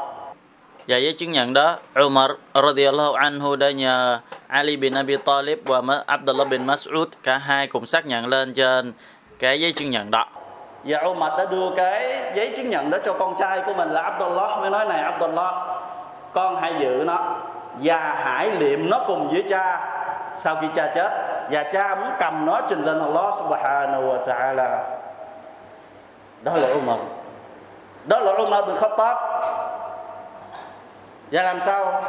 và 0.87 0.97
giấy 0.97 1.13
chứng 1.13 1.31
nhận 1.31 1.53
đó. 1.53 1.75
Umar 2.05 2.31
Radiallahu 2.53 3.13
anhu 3.13 3.55
đã 3.55 3.71
nhờ 3.71 4.19
Ali 4.47 4.77
bin 4.77 4.93
Abi 4.93 5.17
Talib 5.17 5.59
và 5.65 5.81
Abdullah 6.05 6.47
bin 6.49 6.67
Mas'ud, 6.67 7.05
cả 7.23 7.37
hai 7.37 7.67
cùng 7.67 7.85
xác 7.85 8.05
nhận 8.05 8.27
lên 8.27 8.53
trên 8.53 8.93
cái 9.39 9.61
giấy 9.61 9.71
chứng 9.71 9.89
nhận 9.89 10.11
đó. 10.11 10.25
Và 10.83 10.99
Umar 11.01 11.31
đã 11.37 11.45
đưa 11.45 11.69
cái 11.75 12.23
giấy 12.35 12.53
chứng 12.57 12.69
nhận 12.69 12.89
đó 12.89 12.97
cho 13.03 13.13
con 13.13 13.35
trai 13.39 13.61
của 13.65 13.73
mình 13.73 13.89
là 13.89 14.01
Abdullah, 14.01 14.59
mới 14.59 14.69
nói 14.69 14.85
này, 14.85 15.01
Abdullah, 15.01 15.53
con 16.33 16.61
hãy 16.61 16.73
giữ 16.79 17.03
nó 17.07 17.35
và 17.81 18.21
hãy 18.23 18.51
liệm 18.51 18.89
nó 18.89 19.03
cùng 19.07 19.29
với 19.29 19.43
cha. 19.49 19.87
Sau 20.37 20.57
khi 20.61 20.67
cha 20.75 20.91
chết, 20.95 21.11
và 21.51 21.63
cha 21.63 21.95
muốn 21.95 22.09
cầm 22.19 22.45
nó 22.45 22.61
trình 22.69 22.85
lên 22.85 22.99
Allah 22.99 23.33
subhanahu 23.37 24.03
wa 24.03 24.23
ta'ala. 24.23 24.77
Đó 26.41 26.51
là 26.55 26.67
Umar. 26.73 26.99
Đó 28.05 28.19
là 28.19 28.31
Umar 28.31 28.65
bin 28.65 28.75
Khattab. 28.75 29.17
Và 31.31 31.43
làm 31.43 31.59
sao 31.59 32.03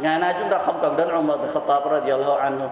ngày 0.00 0.18
nay 0.18 0.34
chúng 0.38 0.48
ta 0.48 0.58
không 0.58 0.78
cần 0.82 0.96
đến 0.96 1.08
Umar 1.08 1.38
bin 1.40 1.48
Khattab 1.52 1.84
radhiyallahu 1.86 2.36
anhu. 2.40 2.68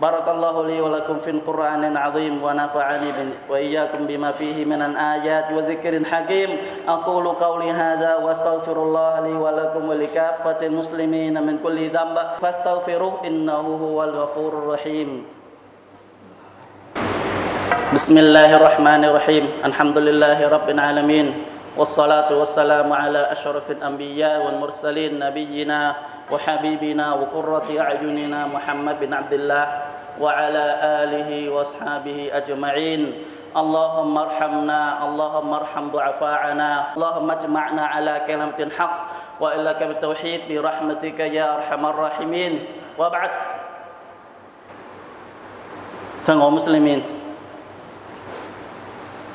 Barakallahu 0.00 0.66
li 0.68 0.76
wa 0.82 0.88
lakum 0.90 1.22
fil 1.22 1.40
Qur'anil 1.46 1.96
azim 1.96 2.42
wa 2.42 2.52
nafa'ani 2.52 3.14
wa 3.48 3.56
iyyakum 3.56 4.06
bima 4.06 4.32
fihi 4.32 4.66
min 4.66 4.82
al-ayati 4.82 5.54
wa 5.54 5.62
dhikrin 5.62 6.04
hakim. 6.04 6.50
Aqulu 6.84 7.32
qawli 7.38 7.70
hadha 7.72 8.18
wa 8.20 8.28
astaghfirullah 8.34 9.24
li 9.24 9.32
wa 9.32 9.50
lakum 9.54 9.88
wa 9.88 9.94
likaffatil 9.94 10.74
muslimin 10.74 11.40
min 11.40 11.58
kulli 11.62 11.88
dhanb 11.88 12.18
fastaghfiruh 12.42 13.24
innahu 13.24 13.78
huwal 13.80 14.12
ghafurur 14.12 14.76
rahim. 14.76 15.24
بسم 17.94 18.18
الله 18.18 18.58
الرحمن 18.58 19.06
الرحيم 19.06 19.44
الحمد 19.70 19.98
لله 19.98 20.38
رب 20.50 20.66
العالمين 20.66 21.53
والصلاة 21.76 22.30
والسلام 22.30 22.92
على 22.92 23.32
أشرف 23.32 23.70
الأنبياء 23.70 24.46
والمرسلين 24.46 25.18
نبينا 25.18 25.80
وحبيبنا 26.30 27.06
وقرة 27.14 27.68
أعيننا 27.80 28.46
محمد 28.46 29.00
بن 29.00 29.12
عبد 29.14 29.32
الله 29.32 29.66
وعلى 30.20 30.64
آله 31.02 31.30
وأصحابه 31.50 32.30
أجمعين. 32.32 33.02
اللهم 33.54 34.18
ارحمنا 34.18 34.80
اللهم 35.06 35.50
ارحم 35.54 35.84
ضعفاءنا 35.90 36.70
اللهم 36.98 37.28
اجمعنا 37.30 37.84
على 37.86 38.14
كلمة 38.26 38.58
الحق 38.58 38.96
وإلا 39.40 39.72
بالتوحيد 39.78 40.40
برحمتك 40.50 41.18
يا 41.34 41.46
أرحم 41.58 41.82
الراحمين. 41.86 42.52
وبعد. 42.98 43.30
Thân 46.24 46.40
hữu 46.40 46.50
Muslimin 46.50 47.02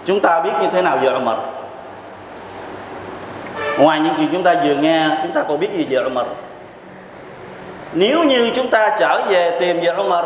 Chúng 0.05 0.19
ta 0.19 0.39
biết 0.39 0.53
như 0.61 0.67
thế 0.71 0.81
nào 0.81 0.97
về 0.97 1.09
Umar? 1.09 1.58
Ngoài 3.79 3.99
những 3.99 4.13
chuyện 4.17 4.29
chúng 4.31 4.43
ta 4.43 4.55
vừa 4.63 4.73
nghe, 4.73 5.09
chúng 5.23 5.31
ta 5.31 5.43
còn 5.47 5.59
biết 5.59 5.71
gì 5.71 5.87
về 5.89 5.97
Umar? 6.05 6.25
Nếu 7.93 8.23
như 8.23 8.51
chúng 8.53 8.69
ta 8.69 8.95
trở 8.99 9.21
về 9.29 9.57
tìm 9.59 9.79
về 9.81 9.91
Umar, 10.03 10.25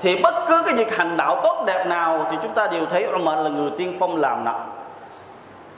thì 0.00 0.16
bất 0.16 0.34
cứ 0.48 0.62
cái 0.66 0.74
việc 0.74 0.96
hành 0.96 1.16
đạo 1.16 1.40
tốt 1.42 1.64
đẹp 1.66 1.86
nào 1.86 2.26
thì 2.30 2.36
chúng 2.42 2.52
ta 2.52 2.66
đều 2.66 2.86
thấy 2.86 3.06
Umar 3.14 3.38
là 3.38 3.50
người 3.50 3.70
tiên 3.78 3.96
phong 4.00 4.16
làm 4.16 4.44
nọ 4.44 4.54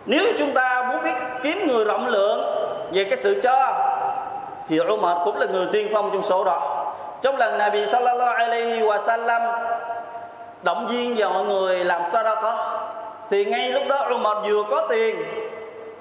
nếu 0.07 0.25
chúng 0.38 0.55
ta 0.55 0.88
muốn 0.88 1.05
biết 1.05 1.14
kiếm 1.42 1.66
người 1.66 1.85
rộng 1.85 2.09
lượng 2.09 2.40
về 2.92 3.05
cái 3.05 3.16
sự 3.16 3.40
cho, 3.42 3.72
thì 4.68 4.81
Umar 4.81 5.16
cũng 5.25 5.37
là 5.37 5.46
người 5.46 5.66
tiên 5.72 5.88
phong 5.92 6.11
trong 6.12 6.22
số 6.22 6.44
đó. 6.44 6.87
Trong 7.22 7.37
lần 7.37 7.59
Nabi 7.59 7.87
sallallahu 7.87 8.35
alaihi 8.35 8.81
wa 8.81 8.98
sallam 8.98 9.42
động 10.62 10.87
viên 10.88 11.14
và 11.16 11.29
mọi 11.29 11.44
người 11.44 11.85
làm 11.85 12.03
sao 12.05 12.22
đó 12.22 12.35
có, 12.42 12.79
thì 13.31 13.44
ngay 13.44 13.70
lúc 13.70 13.83
đó 13.88 14.09
Umar 14.14 14.37
vừa 14.44 14.62
có 14.70 14.87
tiền 14.88 15.16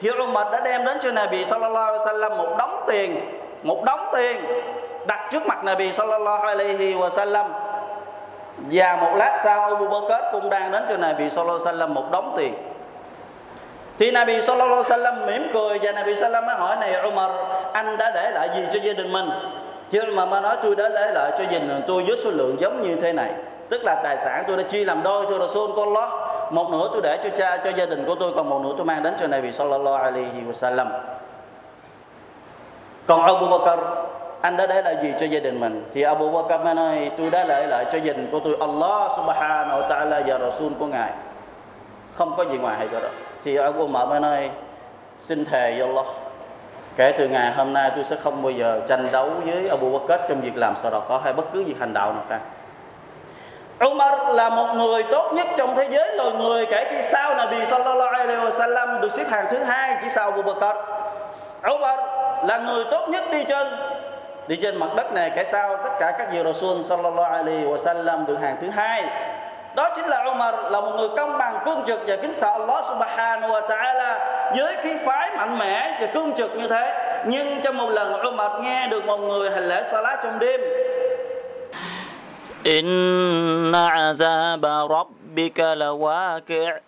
thì 0.01 0.09
Umar 0.09 0.47
đã 0.51 0.59
đem 0.59 0.85
đến 0.85 0.97
cho 1.01 1.11
Nabi 1.11 1.45
sallallahu 1.45 1.85
alaihi 1.85 2.03
wasallam 2.05 2.37
một 2.37 2.55
đống 2.57 2.83
tiền, 2.87 3.39
một 3.63 3.83
đống 3.85 3.99
tiền 4.13 4.37
đặt 5.07 5.27
trước 5.31 5.47
mặt 5.47 5.63
Nabi 5.63 5.91
sallallahu 5.91 6.43
alaihi 6.43 6.93
wasallam. 6.93 7.45
Và 8.71 8.95
một 9.01 9.11
lát 9.15 9.39
sau, 9.43 9.61
Abu 9.61 9.87
Bakr 9.87 10.23
cũng 10.31 10.49
đang 10.49 10.71
đến 10.71 10.83
cho 10.89 10.97
Nabi 10.97 11.29
sallallahu 11.29 11.59
alaihi 11.65 11.79
wasallam 11.79 11.93
một 11.93 12.11
đống 12.11 12.33
tiền. 12.37 12.53
Thì 13.99 14.11
Nabi 14.11 14.41
sallallahu 14.41 14.83
alaihi 14.83 14.89
wasallam 14.89 15.25
mỉm 15.25 15.51
cười 15.53 15.79
và 15.81 15.91
Nabi 15.91 16.15
sallallahu 16.15 16.45
mới 16.45 16.55
hỏi, 16.55 16.75
này 16.75 17.03
Umar, 17.07 17.31
anh 17.73 17.97
đã 17.97 18.11
để 18.15 18.31
lại 18.31 18.49
gì 18.55 18.61
cho 18.73 18.79
gia 18.83 18.93
đình 18.93 19.13
mình? 19.13 19.29
Chứ 19.89 20.01
mà 20.13 20.25
mà 20.25 20.41
nói, 20.41 20.57
tôi 20.63 20.75
đã 20.75 20.89
để 20.89 21.11
lại 21.11 21.31
cho 21.37 21.43
gia 21.43 21.59
đình 21.59 21.81
tôi 21.87 22.03
với 22.07 22.17
số 22.17 22.31
lượng 22.31 22.57
giống 22.59 22.81
như 22.81 23.01
thế 23.01 23.13
này. 23.13 23.31
Tức 23.69 23.83
là 23.83 23.95
tài 24.03 24.17
sản 24.17 24.43
tôi 24.47 24.57
đã 24.57 24.63
chia 24.63 24.85
làm 24.85 25.03
đôi, 25.03 25.25
thưa 25.29 25.39
Rasul 25.39 25.71
của 25.71 25.83
Allah 25.83 26.09
một 26.51 26.69
nửa 26.71 26.89
tôi 26.93 27.01
để 27.01 27.19
cho 27.23 27.29
cha, 27.29 27.57
cho 27.57 27.69
gia 27.69 27.85
đình 27.85 28.05
của 28.05 28.15
tôi, 28.15 28.31
còn 28.35 28.49
một 28.49 28.61
nửa 28.63 28.73
tôi 28.77 28.85
mang 28.85 29.03
đến 29.03 29.13
cho 29.19 29.27
Nabi 29.27 29.51
sallallahu 29.51 30.03
alaihi 30.03 30.43
wasallam. 30.51 30.87
Còn 33.07 33.21
Abu 33.21 33.47
Bakr 33.47 33.81
anh 34.41 34.57
đã 34.57 34.67
để 34.67 34.81
lại 34.81 34.97
gì 35.01 35.13
cho 35.19 35.25
gia 35.25 35.39
đình 35.39 35.59
mình? 35.59 35.89
Thì 35.93 36.01
Abu 36.01 36.29
Bakr 36.29 36.63
mới 36.65 36.73
nói, 36.75 37.11
tôi 37.17 37.29
đã 37.29 37.45
để 37.47 37.67
lại 37.67 37.85
cho 37.91 37.97
gia 37.97 38.13
đình 38.13 38.27
của 38.31 38.39
tôi 38.39 38.57
Allah 38.59 39.11
subhanahu 39.15 39.81
wa 39.81 39.87
ta'ala 39.87 40.23
và 40.25 40.39
Rasul 40.39 40.73
của 40.79 40.85
ngài. 40.85 41.11
Không 42.13 42.33
có 42.37 42.43
gì 42.43 42.57
ngoài 42.57 42.77
hay 42.77 42.87
đó. 42.91 42.99
Thì 43.43 43.55
Abu 43.55 43.87
Bakr 43.87 44.09
mới 44.09 44.19
nói, 44.19 44.51
xin 45.19 45.45
thề 45.45 45.75
với 45.77 45.87
Allah, 45.87 46.05
kể 46.95 47.13
từ 47.17 47.27
ngày 47.27 47.51
hôm 47.51 47.73
nay 47.73 47.91
tôi 47.95 48.03
sẽ 48.03 48.15
không 48.15 48.43
bao 48.43 48.51
giờ 48.51 48.81
tranh 48.87 49.07
đấu 49.11 49.29
với 49.45 49.69
Abu 49.69 49.99
Bakr 49.99 50.21
trong 50.29 50.41
việc 50.41 50.57
làm 50.57 50.75
sao 50.75 50.91
đó 50.91 51.01
có 51.07 51.17
hay 51.23 51.33
bất 51.33 51.45
cứ 51.53 51.63
việc 51.63 51.79
hành 51.79 51.93
đạo 51.93 52.13
nào 52.13 52.23
khác. 52.29 52.39
Umar 53.87 54.13
là 54.27 54.49
một 54.49 54.67
người 54.75 55.03
tốt 55.03 55.31
nhất 55.33 55.47
trong 55.57 55.75
thế 55.75 55.87
giới 55.89 56.15
loài 56.15 56.31
người 56.31 56.65
kể 56.65 56.87
khi 56.91 57.01
sau 57.01 57.35
Nabi 57.35 57.65
sallallahu 57.65 58.09
alaihi 58.09 58.41
wasallam 58.41 58.99
được 58.99 59.11
xếp 59.11 59.25
hàng 59.29 59.45
thứ 59.51 59.57
hai 59.57 59.97
chỉ 60.03 60.09
sau 60.09 60.31
Abu 60.31 60.41
Bakr 60.41 60.77
Umar 61.73 61.99
là 62.43 62.57
người 62.57 62.83
tốt 62.91 63.09
nhất 63.09 63.23
đi 63.31 63.43
trên 63.47 63.67
đi 64.47 64.57
trên 64.61 64.75
mặt 64.75 64.89
đất 64.95 65.13
này, 65.13 65.31
kể 65.35 65.43
sau 65.43 65.77
tất 65.83 65.89
cả 65.99 66.11
các 66.17 66.27
vị 66.31 66.43
Rasul 66.43 66.81
sallallahu 66.81 67.33
alaihi 67.33 67.65
wasallam 67.65 68.25
được 68.25 68.37
hàng 68.41 68.57
thứ 68.61 68.69
hai. 68.69 69.03
Đó 69.75 69.89
chính 69.95 70.05
là 70.05 70.23
Umar 70.23 70.55
là 70.69 70.81
một 70.81 70.91
người 70.97 71.09
công 71.17 71.37
bằng, 71.37 71.61
cương 71.65 71.81
trực 71.87 71.99
và 72.07 72.15
kính 72.15 72.33
sợ 72.33 72.51
Allah 72.51 72.85
subhanahu 72.85 73.53
wa 73.53 73.61
ta'ala. 73.61 74.19
Với 74.57 74.75
khí 74.83 74.95
phái 75.05 75.31
mạnh 75.37 75.57
mẽ 75.57 75.97
và 76.01 76.07
cương 76.13 76.31
trực 76.31 76.55
như 76.55 76.67
thế, 76.67 76.93
nhưng 77.25 77.61
trong 77.61 77.77
một 77.77 77.89
lần 77.89 78.21
Umar 78.21 78.51
nghe 78.61 78.87
được 78.87 79.05
một 79.05 79.17
người 79.17 79.51
hành 79.51 79.67
lễ 79.67 79.83
salat 79.83 80.19
trong 80.23 80.39
đêm 80.39 80.61
إن 82.66 83.74
عذاب 83.74 84.64
ربك 84.66 85.60
لواقع 85.60 86.78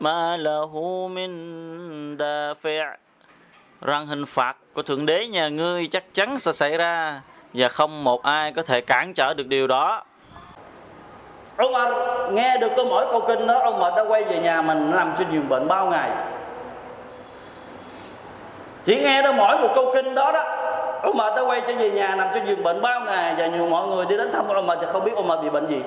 ما 0.00 0.36
له 0.36 0.72
من 1.08 1.30
دافع 2.16 2.96
rằng 3.82 4.06
hình 4.06 4.26
phạt 4.26 4.56
của 4.74 4.82
thượng 4.82 5.06
đế 5.06 5.26
nhà 5.26 5.48
ngươi 5.48 5.86
chắc 5.86 6.04
chắn 6.14 6.38
sẽ 6.38 6.52
xảy 6.52 6.76
ra 6.76 7.20
và 7.54 7.68
không 7.68 8.04
một 8.04 8.22
ai 8.22 8.52
có 8.52 8.62
thể 8.62 8.80
cản 8.80 9.14
trở 9.14 9.34
được 9.34 9.46
điều 9.46 9.66
đó 9.66 10.04
Umar 11.62 11.88
nghe 12.30 12.58
được 12.58 12.68
câu 12.76 12.84
mỗi 12.84 13.06
câu 13.10 13.20
kinh 13.28 13.46
đó 13.46 13.70
Umar 13.70 13.94
đã 13.96 14.04
quay 14.08 14.24
về 14.24 14.38
nhà 14.38 14.62
mình 14.62 14.90
nằm 14.90 15.14
trên 15.18 15.26
giường 15.32 15.48
bệnh 15.48 15.68
bao 15.68 15.86
ngày 15.86 16.10
chỉ 18.84 19.00
nghe 19.00 19.22
được 19.22 19.32
mỗi 19.32 19.58
một 19.58 19.72
câu 19.74 19.92
kinh 19.94 20.14
đó 20.14 20.32
đó 20.32 20.65
Umar 21.09 21.35
đã 21.35 21.41
quay 21.41 21.61
trở 21.61 21.73
về 21.73 21.89
nhà 21.89 22.15
nằm 22.15 22.27
trên 22.33 22.45
giường 22.45 22.63
bệnh 22.63 22.81
bao 22.81 23.01
ngày? 23.01 23.35
Và 23.37 23.47
nhiều 23.47 23.65
mọi 23.65 23.87
người 23.87 24.05
đi 24.05 24.17
đến 24.17 24.31
thăm 24.31 24.49
Umar 24.57 24.79
thì 24.81 24.85
không 24.85 25.03
biết 25.03 25.15
Umar 25.15 25.39
bị 25.39 25.49
bệnh 25.49 25.67
gì. 25.67 25.81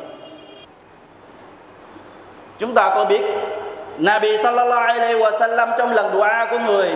Chúng 2.59 2.75
ta 2.75 2.92
có 2.94 3.05
biết, 3.05 3.23
Nabi 3.99 4.37
sallallahu 4.37 4.83
alaihi 4.83 5.20
wasallam 5.20 5.79
trong 5.79 5.92
lần 5.92 6.12
dua 6.14 6.27
của 6.51 6.59
người, 6.59 6.90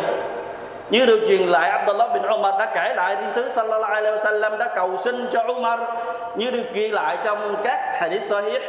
như 0.91 1.07
được 1.07 1.21
truyền 1.29 1.49
lại, 1.49 1.71
Abdullah 1.71 2.13
bin 2.15 2.23
Umar 2.23 2.55
đã 2.59 2.67
kể 2.67 2.95
lại, 2.95 3.17
thiên 3.17 3.31
sứ 3.31 3.49
sallallahu 3.49 3.93
alaihi 3.93 4.17
wasallam 4.17 4.59
đã 4.59 4.69
cầu 4.75 4.97
xin 4.97 5.27
cho 5.31 5.43
Umar, 5.49 5.81
như 6.37 6.51
được 6.51 6.65
ghi 6.73 6.89
lại 6.89 7.17
trong 7.25 7.57
các 7.65 7.81
hadith 8.01 8.23
sahih 8.23 8.63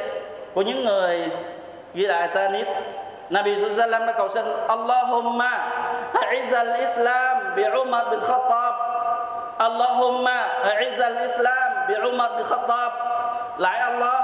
của 0.54 0.62
những 0.62 0.86
người 0.86 1.30
ghi 1.94 2.06
lại 2.06 2.28
sanid 2.28 2.66
Nabi 3.30 3.56
sallallahu 3.56 3.78
alaihi 3.78 3.92
wasallam 3.92 4.06
đã 4.06 4.14
cầu 4.14 4.30
xin, 4.30 4.46
Allahumma 4.68 5.72
a'izzal 6.14 6.80
Islam 6.80 7.56
bi 7.56 7.64
Umar 7.82 8.08
bin 8.12 8.20
Khattab. 8.20 8.65
Allahumma 9.58 10.68
Izzal 10.84 11.16
Islam 11.24 11.88
bi 11.88 11.96
Umar 12.04 12.32
bin 12.36 12.44
Khattab. 12.44 12.92
Lại 13.58 13.80
Allah, 13.80 14.24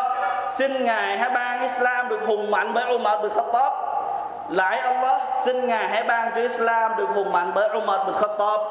xin 0.52 0.86
ngài 0.86 1.18
hãy 1.18 1.30
ban 1.30 1.62
Islam 1.62 2.10
được 2.10 2.20
hùng 2.26 2.52
mạnh 2.52 2.72
bởi 2.74 2.86
Umar 2.94 3.22
bin 3.22 3.32
Khattab. 3.32 3.74
Lại 4.50 4.80
Allah, 4.80 5.22
xin 5.46 5.68
ngài 5.68 5.88
hãy 5.88 6.04
ban 6.04 6.32
cho 6.36 6.42
Islam 6.42 6.96
được 6.98 7.08
hùng 7.16 7.32
mạnh 7.32 7.52
bởi 7.56 7.70
Umar 7.70 8.00
bin 8.06 8.16
Khattab. 8.16 8.62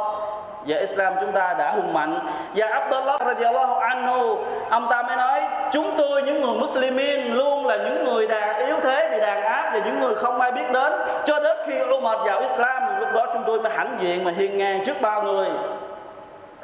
Và 0.66 0.78
Islam 0.78 1.12
chúng 1.20 1.32
ta 1.32 1.54
đã 1.58 1.72
hùng 1.72 1.92
mạnh. 1.92 2.18
Và 2.54 2.66
Abdullah 2.66 3.20
radiyallahu 3.20 3.74
anhu, 3.74 4.38
ông 4.70 4.86
ta 4.90 5.02
mới 5.02 5.16
nói, 5.16 5.42
chúng 5.70 5.96
tôi 5.96 6.22
những 6.22 6.42
người 6.42 6.54
Muslimin 6.54 7.34
luôn 7.34 7.66
là 7.66 7.76
những 7.76 8.04
người 8.04 8.26
đàn, 8.26 8.66
yếu 8.66 8.76
thế 8.82 9.08
bị 9.12 9.20
đàn 9.20 9.42
áp 9.42 9.70
và 9.72 9.80
những 9.84 10.00
người 10.00 10.14
không 10.14 10.40
ai 10.40 10.52
biết 10.52 10.70
đến. 10.72 10.92
Cho 11.24 11.40
đến 11.40 11.56
khi 11.66 11.80
Umar 11.80 12.18
vào 12.24 12.40
Islam, 12.40 13.00
lúc 13.00 13.08
đó 13.14 13.26
chúng 13.32 13.42
tôi 13.46 13.60
mới 13.60 13.72
hãnh 13.76 13.96
diện 14.00 14.24
mà 14.24 14.32
hiên 14.36 14.58
ngang 14.58 14.84
trước 14.86 15.00
bao 15.00 15.22
người. 15.22 15.48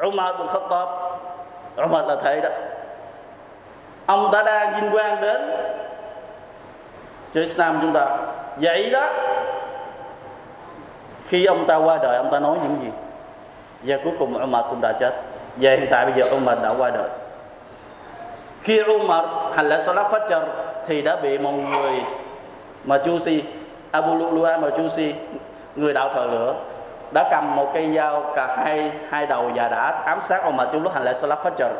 Umar 0.06 0.36
bin 0.38 0.46
Khattab 0.46 0.88
Umar 1.84 2.06
là 2.06 2.16
thầy 2.16 2.40
đó. 2.40 2.48
Ông 4.06 4.28
ta 4.32 4.42
đang 4.42 4.80
vinh 4.80 4.90
quang 4.90 5.20
đến 5.20 5.50
cho 7.34 7.40
Islam 7.40 7.78
chúng 7.80 7.92
ta. 7.92 8.16
Vậy 8.56 8.90
đó, 8.90 9.12
khi 11.26 11.44
ông 11.44 11.66
ta 11.66 11.76
qua 11.76 11.98
đời, 12.02 12.16
ông 12.16 12.30
ta 12.30 12.38
nói 12.38 12.58
những 12.62 12.78
gì? 12.82 12.90
Và 13.82 13.96
cuối 14.04 14.12
cùng 14.18 14.42
Umar 14.42 14.64
cũng 14.70 14.80
đã 14.80 14.92
chết. 14.92 15.12
Và 15.56 15.70
hiện 15.70 15.86
tại 15.90 16.06
bây 16.06 16.14
giờ 16.14 16.36
Umar 16.36 16.58
đã 16.62 16.74
qua 16.78 16.90
đời. 16.90 17.08
Khi 18.62 18.82
Umar 18.82 19.24
hành 19.54 19.68
lễ 19.68 19.80
Salat 19.80 20.06
Fajr 20.12 20.42
thì 20.86 21.02
đã 21.02 21.16
bị 21.16 21.38
một 21.38 21.52
người 21.52 22.02
mà 22.84 22.96
Jusy 22.96 23.40
Abu 23.90 24.14
Lu'lu'a 24.14 24.60
Majusi 24.60 25.12
người 25.76 25.94
đạo 25.94 26.10
thờ 26.14 26.26
lửa 26.30 26.54
đã 27.10 27.28
cầm 27.30 27.56
một 27.56 27.70
cây 27.74 27.94
dao, 27.96 28.32
cả 28.36 28.56
hai 28.56 28.92
hai 29.10 29.26
đầu 29.26 29.50
và 29.54 29.68
đã 29.68 30.02
ám 30.06 30.20
sát 30.20 30.42
ông 30.42 30.56
mà 30.56 30.64
trong 30.72 30.82
lúc 30.82 30.94
hành 30.94 31.02
lễ 31.02 31.12
Salat 31.12 31.38
Fajr. 31.38 31.70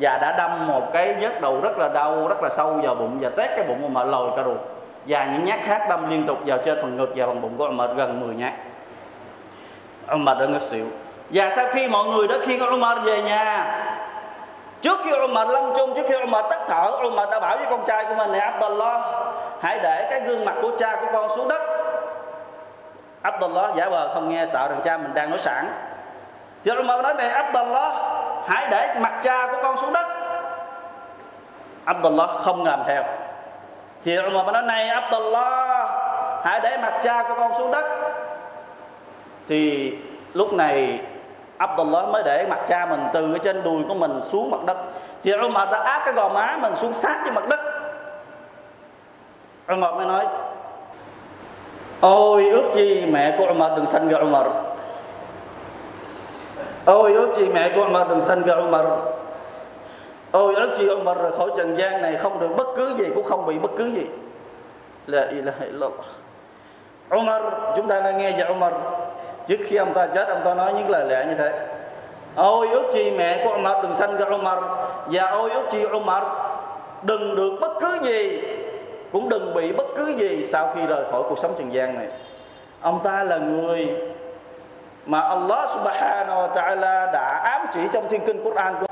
Và 0.00 0.18
đã 0.18 0.32
đâm 0.32 0.66
một 0.66 0.92
cái 0.92 1.14
vết 1.20 1.40
đầu 1.40 1.60
rất 1.60 1.78
là 1.78 1.88
đau, 1.88 2.28
rất 2.28 2.42
là 2.42 2.48
sâu 2.50 2.80
vào 2.82 2.94
bụng 2.94 3.18
và 3.20 3.30
tét 3.36 3.50
cái 3.56 3.64
bụng 3.68 3.82
ông 3.82 3.94
mà 3.94 4.04
lồi 4.04 4.30
cả 4.36 4.42
ruột. 4.44 4.58
Và 5.06 5.24
những 5.24 5.44
nhát 5.44 5.58
khác 5.62 5.86
đâm 5.88 6.10
liên 6.10 6.26
tục 6.26 6.38
vào 6.46 6.58
trên 6.64 6.78
phần 6.82 6.96
ngực 6.96 7.12
và 7.16 7.26
phần 7.26 7.42
bụng 7.42 7.54
của 7.58 7.64
ông 7.64 7.76
mệt 7.76 7.90
gần 7.96 8.20
10 8.20 8.34
nhát. 8.34 8.52
Ông 10.06 10.24
mệt 10.24 10.38
đã 10.40 10.46
ngất 10.46 10.62
xỉu. 10.62 10.86
Và 11.30 11.50
sau 11.50 11.64
khi 11.72 11.88
mọi 11.88 12.04
người 12.04 12.28
đã 12.28 12.34
khiêng 12.42 12.80
mệt 12.80 12.98
về 13.04 13.22
nhà, 13.22 13.74
trước 14.80 15.00
khi 15.04 15.10
ông 15.10 15.34
mệt 15.34 15.48
lâm 15.48 15.72
chung, 15.76 15.94
trước 15.96 16.02
khi 16.08 16.14
ông 16.14 16.30
mệt 16.30 16.44
tắt 16.50 16.60
thở, 16.68 16.90
ông 16.90 17.16
mệt 17.16 17.28
đã 17.30 17.40
bảo 17.40 17.56
với 17.56 17.66
con 17.70 17.84
trai 17.86 18.04
của 18.04 18.14
mình, 18.14 18.32
này 18.32 18.40
Abdullah 18.40 19.00
hãy 19.60 19.78
để 19.82 20.08
cái 20.10 20.20
gương 20.20 20.44
mặt 20.44 20.54
của 20.62 20.70
cha 20.78 20.96
của 20.96 21.06
con 21.12 21.28
xuống 21.28 21.48
đất. 21.48 21.77
Abdullah 23.22 23.74
giả 23.76 23.88
vờ 23.88 24.14
không 24.14 24.28
nghe, 24.28 24.46
sợ 24.46 24.68
rằng 24.68 24.80
cha 24.84 24.96
mình 24.96 25.14
đang 25.14 25.30
nói 25.30 25.38
sẵn. 25.38 25.66
Thì 26.64 26.70
Umar 26.78 27.02
nói 27.02 27.14
này, 27.14 27.28
Abdullah, 27.28 27.92
hãy 28.46 28.66
để 28.70 28.94
mặt 29.00 29.12
cha 29.22 29.46
của 29.46 29.58
con 29.62 29.76
xuống 29.76 29.92
đất. 29.92 30.06
Abdullah 31.84 32.30
không 32.30 32.64
làm 32.64 32.82
theo. 32.86 33.04
Thì 34.04 34.18
Umar 34.18 34.46
nói 34.46 34.62
này, 34.62 34.88
Abdullah, 34.88 35.90
hãy 36.44 36.60
để 36.60 36.78
mặt 36.82 37.00
cha 37.02 37.22
của 37.28 37.34
con 37.38 37.52
xuống 37.52 37.70
đất. 37.70 37.84
Thì 39.48 39.92
lúc 40.32 40.52
này, 40.52 41.00
Abdullah 41.58 42.08
mới 42.08 42.22
để 42.22 42.46
mặt 42.50 42.58
cha 42.66 42.86
mình 42.86 43.08
từ 43.12 43.38
trên 43.42 43.62
đùi 43.62 43.84
của 43.88 43.94
mình 43.94 44.20
xuống 44.22 44.50
mặt 44.50 44.60
đất. 44.66 44.76
Thì 45.22 45.32
Umar 45.32 45.68
đã 45.70 45.78
áp 45.78 46.02
cái 46.04 46.14
gò 46.14 46.28
má 46.28 46.56
mình 46.60 46.76
xuống 46.76 46.92
sát 46.92 47.20
với 47.22 47.32
mặt 47.32 47.48
đất, 47.48 47.60
Umar 49.72 49.94
mới 49.94 50.06
nói 50.06 50.26
Ôi, 52.00 52.48
ước 52.50 52.70
gì 52.74 53.06
mẹ 53.06 53.34
của 53.38 53.46
Umar 53.50 53.72
đừng 53.76 53.86
sanh 53.86 54.08
ra 54.08 54.18
Umar 54.18 54.46
Ôi, 56.84 57.12
ước 57.12 57.34
gì 57.34 57.48
mẹ 57.48 57.72
của 57.74 57.84
Umar 57.84 58.08
đừng 58.08 58.20
sanh 58.20 58.42
ra 58.42 58.54
Umar 58.54 58.86
Ôi, 60.32 60.54
ước 60.54 60.76
gì 60.76 60.88
Umar 60.88 61.18
rời 61.18 61.32
khỏi 61.32 61.50
trần 61.56 61.76
gian 61.78 62.02
này 62.02 62.16
không 62.16 62.40
được 62.40 62.48
bất 62.56 62.66
cứ 62.76 62.94
gì, 62.98 63.04
cũng 63.14 63.24
không 63.24 63.46
bị 63.46 63.58
bất 63.58 63.70
cứ 63.76 63.84
gì. 63.84 64.06
La 65.06 65.26
ilaha 65.30 65.64
illallah. 65.64 65.92
Umar 67.16 67.42
chúng 67.76 67.88
ta 67.88 68.00
đang 68.00 68.18
nghe 68.18 68.32
về 68.32 68.44
Umar 68.50 68.72
trước 69.46 69.56
khi 69.66 69.76
ông 69.76 69.94
ta 69.94 70.06
chết, 70.06 70.28
ông 70.28 70.42
ta 70.44 70.54
nói 70.54 70.72
những 70.74 70.90
lời 70.90 71.04
lẽ 71.08 71.26
như 71.28 71.34
thế. 71.34 71.66
Ôi, 72.36 72.68
ước 72.68 72.84
chi 72.92 73.10
mẹ 73.10 73.44
của 73.44 73.54
Umar 73.54 73.76
đừng 73.82 73.94
sanh 73.94 74.16
ra 74.16 74.26
Umar 74.30 74.58
và 75.06 75.30
ôi, 75.30 75.50
ước 75.50 75.64
chi 75.70 75.84
Umar 75.84 76.22
đừng 77.02 77.36
được 77.36 77.52
bất 77.60 77.72
cứ 77.80 77.98
gì 78.02 78.40
cũng 79.12 79.28
đừng 79.28 79.54
bị 79.54 79.72
bất 79.72 79.86
cứ 79.96 80.06
gì 80.06 80.46
sau 80.46 80.72
khi 80.74 80.86
rời 80.86 81.04
khỏi 81.10 81.22
cuộc 81.28 81.38
sống 81.38 81.54
trần 81.58 81.72
gian 81.72 81.98
này. 81.98 82.06
Ông 82.80 83.00
ta 83.04 83.22
là 83.22 83.36
người 83.36 83.88
mà 85.06 85.20
Allah 85.20 85.70
subhanahu 85.70 86.40
wa 86.40 86.50
ta'ala 86.52 87.12
đã 87.12 87.40
ám 87.44 87.66
chỉ 87.72 87.80
trong 87.92 88.08
thiên 88.08 88.26
kinh 88.26 88.44
Quran 88.44 88.74
của 88.80 88.86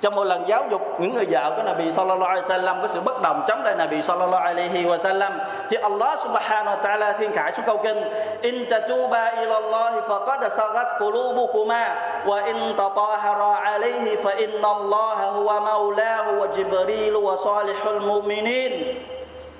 trong 0.00 0.14
một 0.14 0.24
lần 0.24 0.48
giáo 0.48 0.64
dục, 0.70 0.82
những 1.00 1.14
người 1.14 1.24
vợ 1.30 1.52
của 1.56 1.62
Nabi 1.62 1.92
sallallahu 1.92 2.30
alaihi 2.30 2.46
wasallam 2.48 2.82
có 2.82 2.88
sự 2.88 3.00
bất 3.00 3.22
đồng 3.22 3.44
chống 3.46 3.62
lại 3.64 3.74
Nabi 3.78 4.02
sallallahu 4.02 4.44
alaihi 4.44 4.84
wasallam, 4.84 5.32
thì 5.68 5.76
Allah 5.76 6.18
subhanahu 6.18 6.76
wa 6.76 6.80
ta'ala 6.80 7.12
thiên 7.12 7.32
khải 7.32 7.52
xuống 7.52 7.66
câu 7.66 7.76
kinh, 7.76 8.04
in 8.42 8.68
tatuba 8.70 9.30
ila 9.30 9.54
Allah 9.54 10.04
faqad 10.08 10.48
sagat 10.48 10.86
qulubukuma 10.98 11.94
wa 12.26 12.44
in 12.44 12.56
tatahara 12.76 13.54
alaihi 13.54 14.16
fa 14.16 14.30
inna 14.36 14.68
Allah 14.68 15.18
huwa 15.36 15.60
maulahu 15.60 16.40
wa 16.40 16.46
jibril 16.46 17.14
wa 17.20 17.36
salihul 17.36 18.00
mu'minin. 18.00 18.96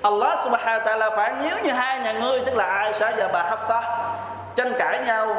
Allah 0.01 0.39
subhanahu 0.43 0.79
wa 0.79 0.83
ta'ala 0.83 1.15
phản 1.15 1.41
nếu 1.43 1.55
như 1.63 1.71
hai 1.71 1.99
nhà 1.99 2.11
ngươi, 2.11 2.39
tức 2.45 2.55
là 2.55 2.65
Aisha 2.65 3.11
và 3.17 3.27
bà 3.27 3.43
Hafsa, 3.43 3.81
tranh 4.55 4.73
cãi 4.79 4.99
nhau, 5.05 5.35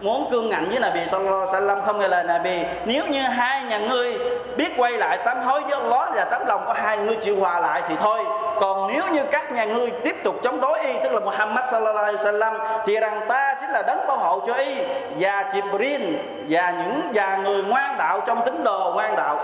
muốn 0.00 0.28
cương 0.30 0.48
ngạnh 0.48 0.68
với 0.68 0.80
Nabi 0.80 1.06
sallallahu 1.06 1.46
alaihi 1.46 1.52
wasallam, 1.52 1.86
không 1.86 1.98
nghe 1.98 2.08
lời 2.08 2.24
Nabi. 2.24 2.64
Nếu 2.84 3.06
như 3.06 3.22
hai 3.22 3.62
nhà 3.62 3.78
ngươi 3.78 4.18
biết 4.56 4.72
quay 4.76 4.92
lại 4.92 5.18
sám 5.18 5.40
hối 5.40 5.60
với 5.60 5.80
Allah 5.80 6.08
và 6.14 6.24
tấm 6.24 6.46
lòng 6.46 6.66
của 6.66 6.72
hai 6.72 6.96
người 6.96 7.16
chịu 7.16 7.40
hòa 7.40 7.60
lại 7.60 7.82
thì 7.88 7.94
thôi. 8.00 8.20
Còn 8.60 8.90
nếu 8.92 9.02
như 9.12 9.22
các 9.32 9.52
nhà 9.52 9.64
ngươi 9.64 9.90
tiếp 10.04 10.16
tục 10.24 10.34
chống 10.42 10.60
đối 10.60 10.80
y, 10.80 10.92
tức 11.04 11.12
là 11.12 11.20
Muhammad 11.20 11.70
sallallahu 11.70 12.04
alaihi 12.04 12.16
wasallam, 12.16 12.58
thì 12.84 13.00
rằng 13.00 13.20
ta 13.28 13.54
chính 13.60 13.70
là 13.70 13.82
đấng 13.82 14.06
bảo 14.08 14.16
hộ 14.16 14.40
cho 14.46 14.54
y 14.54 14.82
và 15.18 15.44
Jibril 15.52 16.16
và 16.48 16.70
những 16.70 17.02
và 17.14 17.36
người 17.36 17.62
ngoan 17.62 17.98
đạo 17.98 18.20
trong 18.26 18.44
tín 18.44 18.64
đồ 18.64 18.92
ngoan 18.94 19.16
đạo. 19.16 19.38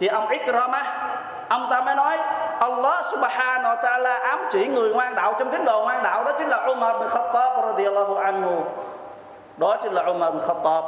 Thì 0.00 0.06
ông 0.06 0.28
Ikrama 0.28 0.82
ông 1.48 1.68
ta 1.70 1.80
mới 1.80 1.94
nói 1.94 2.18
Allah 2.60 2.98
subhanahu 3.08 3.72
wa 3.72 3.80
ta'ala 3.80 4.14
ám 4.20 4.40
chỉ 4.50 4.68
người 4.68 4.92
ngoan 4.92 5.14
đạo 5.14 5.34
trong 5.38 5.50
tín 5.50 5.64
đồ 5.64 5.80
ngoan 5.80 6.02
đạo 6.02 6.24
đó 6.24 6.32
chính 6.38 6.48
là 6.48 6.66
Umar 6.68 7.00
bin 7.00 7.08
Khattab 7.08 7.52
radhiyallahu 7.66 8.16
anhu. 8.16 8.64
Đó 9.56 9.76
chính 9.82 9.92
là 9.92 10.02
Umar 10.02 10.32
bin 10.32 10.42
Khattab. 10.42 10.84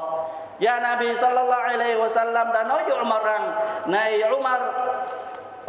Và 0.61 0.81
Nabi 0.81 1.17
sallallahu 1.17 1.63
alaihi 1.63 1.97
wasallam 1.97 2.53
đã 2.53 2.65
nói 2.65 2.83
với 2.85 2.99
Umar 3.01 3.23
rằng 3.25 3.53
này 3.87 4.23
Umar 4.31 4.63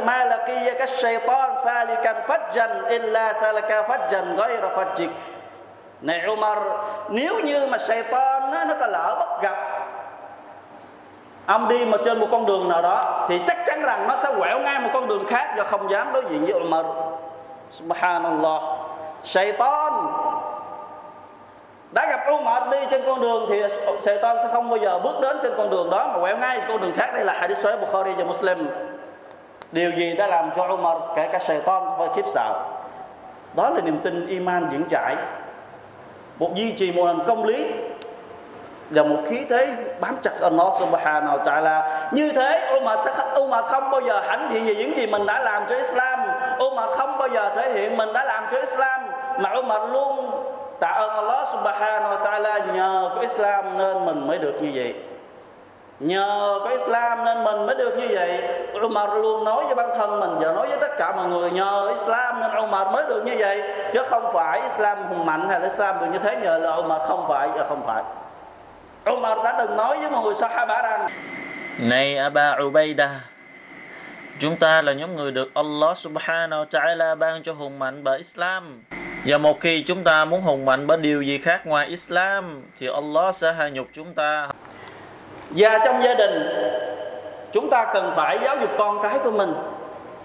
ma 0.06 0.26
laqiyaka 0.26 0.86
shaytan 0.86 1.56
salikan 1.64 2.16
fajjan 2.28 2.88
illa 2.88 3.34
salaka 3.34 3.88
fajjan 3.88 4.36
ghayra 4.36 4.70
fajjik. 4.76 5.10
Này 6.02 6.28
Umar 6.28 6.58
nếu 7.10 7.40
như 7.40 7.66
mà 7.68 7.78
shaytan 7.78 8.52
nó, 8.52 8.64
nó 8.64 8.74
có 8.80 8.88
lỡ 8.88 9.16
bất 9.20 9.42
gặp 9.42 9.73
ông 11.46 11.68
đi 11.68 11.86
mà 11.86 11.98
trên 12.06 12.20
một 12.20 12.28
con 12.32 12.46
đường 12.46 12.70
nào 12.70 12.82
đó, 12.82 13.26
thì 13.28 13.42
chắc 13.48 13.58
chắn 13.66 13.82
rằng 13.82 14.08
nó 14.08 14.16
sẽ 14.18 14.34
quẹo 14.40 14.60
ngay 14.60 14.80
một 14.80 14.90
con 14.94 15.08
đường 15.08 15.26
khác 15.28 15.54
do 15.58 15.64
không 15.64 15.92
dám 15.92 16.14
đối 16.14 16.24
diện 16.30 16.46
với 16.46 16.54
Umar. 16.54 16.86
Subhanallah. 17.70 18.62
Satan 19.24 19.94
đã 21.92 22.06
gặp 22.10 22.20
Umar 22.34 22.64
đi 22.72 22.78
trên 22.92 23.02
con 23.06 23.22
đường 23.22 23.46
thì 23.50 23.64
Satan 24.02 24.38
sẽ 24.44 24.48
không 24.54 24.70
bao 24.70 24.78
giờ 24.78 25.00
bước 25.00 25.22
đến 25.22 25.38
trên 25.44 25.54
con 25.58 25.70
đường 25.70 25.90
đó 25.90 26.08
mà 26.14 26.22
quẹo 26.22 26.38
ngay 26.38 26.62
con 26.68 26.82
đường 26.82 26.94
khác. 26.96 27.10
Đây 27.14 27.26
là 27.26 27.34
hadith 27.34 27.58
sahih 27.58 27.80
Bukhari 27.80 28.12
và 28.18 28.24
Muslim. 28.24 28.70
Điều 29.72 29.92
gì 29.92 30.14
đã 30.14 30.28
làm 30.28 30.52
cho 30.56 30.68
Umar, 30.68 30.98
kể 31.16 31.28
cả 31.32 31.40
Satan 31.40 31.84
phải 31.98 32.08
khiếp 32.16 32.26
sợ. 32.26 32.54
Đó 33.56 33.70
là 33.70 33.82
niềm 33.82 34.00
tin 34.04 34.28
iman 34.28 34.70
vững 34.70 34.90
chãi. 34.90 35.16
Một 36.40 36.56
duy 36.56 36.72
trì 36.72 36.92
một 36.92 37.06
hành 37.06 37.20
công 37.28 37.44
lý 37.44 37.72
và 38.90 39.04
một 39.04 39.18
khí 39.28 39.46
thế 39.50 39.76
bám 40.00 40.16
chặt 40.22 40.32
Allah 40.42 40.74
subhanahu 40.80 41.38
wa 41.38 41.44
ta'ala. 41.44 41.82
Như 42.12 42.32
thế, 42.32 42.76
Umar 42.78 43.00
sẽ 43.06 43.12
Umar 43.42 43.66
không 43.66 43.92
bao 43.92 44.02
giờ 44.02 44.22
hãnh 44.28 44.50
diện 44.52 44.66
về 44.66 44.76
những 44.76 44.98
gì 44.98 45.08
mình 45.08 45.26
đã 45.26 45.40
làm 45.40 45.66
cho 45.70 45.76
Islam. 45.76 46.20
Umar 46.60 46.90
không 46.90 47.18
bao 47.18 47.28
giờ 47.28 47.50
thể 47.56 47.74
hiện 47.74 47.98
mình 47.98 48.14
đã 48.14 48.24
làm 48.24 48.44
cho 48.52 48.58
Islam. 48.58 49.02
Mà 49.38 49.50
Umar 49.50 49.82
luôn 49.92 50.32
tạ 50.80 50.88
ơn 50.88 51.10
Allah 51.10 51.48
subhanahu 51.48 52.16
wa 52.16 52.22
ta'ala 52.22 52.74
nhờ 52.74 53.10
có 53.16 53.22
Islam 53.22 53.78
nên 53.78 54.06
mình 54.06 54.28
mới 54.28 54.38
được 54.38 54.54
như 54.62 54.72
vậy. 54.76 54.94
Nhờ 56.00 56.60
có 56.64 56.70
Islam 56.70 57.26
nên 57.26 57.44
mình 57.44 57.66
mới 57.66 57.76
được 57.76 57.98
như 57.98 58.08
vậy. 58.12 58.44
Umar 58.84 59.10
luôn 59.10 59.44
nói 59.44 59.64
với 59.66 59.76
bản 59.76 59.90
thân 59.98 60.20
mình 60.20 60.36
và 60.40 60.52
nói 60.52 60.68
với 60.68 60.78
tất 60.82 60.98
cả 60.98 61.12
mọi 61.16 61.28
người, 61.28 61.52
nhờ 61.52 61.88
Islam 61.90 62.42
nên 62.42 62.64
Umar 62.64 62.88
mới 62.88 63.04
được 63.08 63.22
như 63.26 63.36
vậy. 63.40 63.64
Chứ 63.94 64.04
không 64.04 64.32
phải 64.34 64.62
Islam 64.62 64.98
hùng 65.10 65.26
mạnh 65.26 65.50
hay 65.50 65.60
là 65.60 65.66
Islam 65.66 66.00
được 66.00 66.08
như 66.12 66.20
thế, 66.20 66.36
nhờ 66.36 66.58
là 66.58 66.76
Umar 66.76 67.02
không 67.08 67.26
phải 67.28 67.50
không 67.70 67.82
phải. 67.88 68.04
Umar 69.12 69.38
đã 69.44 69.56
từng 69.60 69.78
nói 69.78 70.00
với 70.00 70.10
mọi 70.10 70.24
người 70.24 70.34
Sahaba 70.36 70.82
rằng 70.82 71.08
Này 71.80 72.18
Aba 72.18 72.58
Ubaidah 72.64 73.12
Chúng 74.40 74.56
ta 74.56 74.82
là 74.82 74.94
nhóm 74.94 75.16
người 75.16 75.32
được 75.32 75.54
Allah 75.54 75.98
subhanahu 75.98 76.64
wa 76.64 76.66
ta'ala 76.66 77.16
ban 77.16 77.44
cho 77.44 77.54
hùng 77.54 77.80
mạnh 77.80 78.04
bởi 78.04 78.18
Islam. 78.18 78.84
Và 79.26 79.38
một 79.38 79.60
khi 79.60 79.84
chúng 79.84 80.04
ta 80.04 80.26
muốn 80.26 80.42
hùng 80.42 80.66
mạnh 80.66 80.88
bởi 80.88 80.98
điều 80.98 81.22
gì 81.22 81.38
khác 81.38 81.68
ngoài 81.68 81.88
Islam 81.88 82.62
thì 82.80 82.88
Allah 82.88 83.36
sẽ 83.36 83.54
hạ 83.54 83.70
nhục 83.70 83.88
chúng 83.92 84.14
ta. 84.14 84.48
Và 85.50 85.80
trong 85.86 86.04
gia 86.04 86.14
đình 86.14 86.48
chúng 87.52 87.70
ta 87.70 87.92
cần 87.94 88.14
phải 88.16 88.40
giáo 88.44 88.58
dục 88.62 88.70
con 88.78 89.00
cái 89.04 89.20
của 89.24 89.32
mình, 89.32 89.54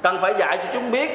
cần 0.02 0.18
phải 0.20 0.34
dạy 0.38 0.56
cho 0.56 0.68
chúng 0.72 0.90
biết 0.90 1.10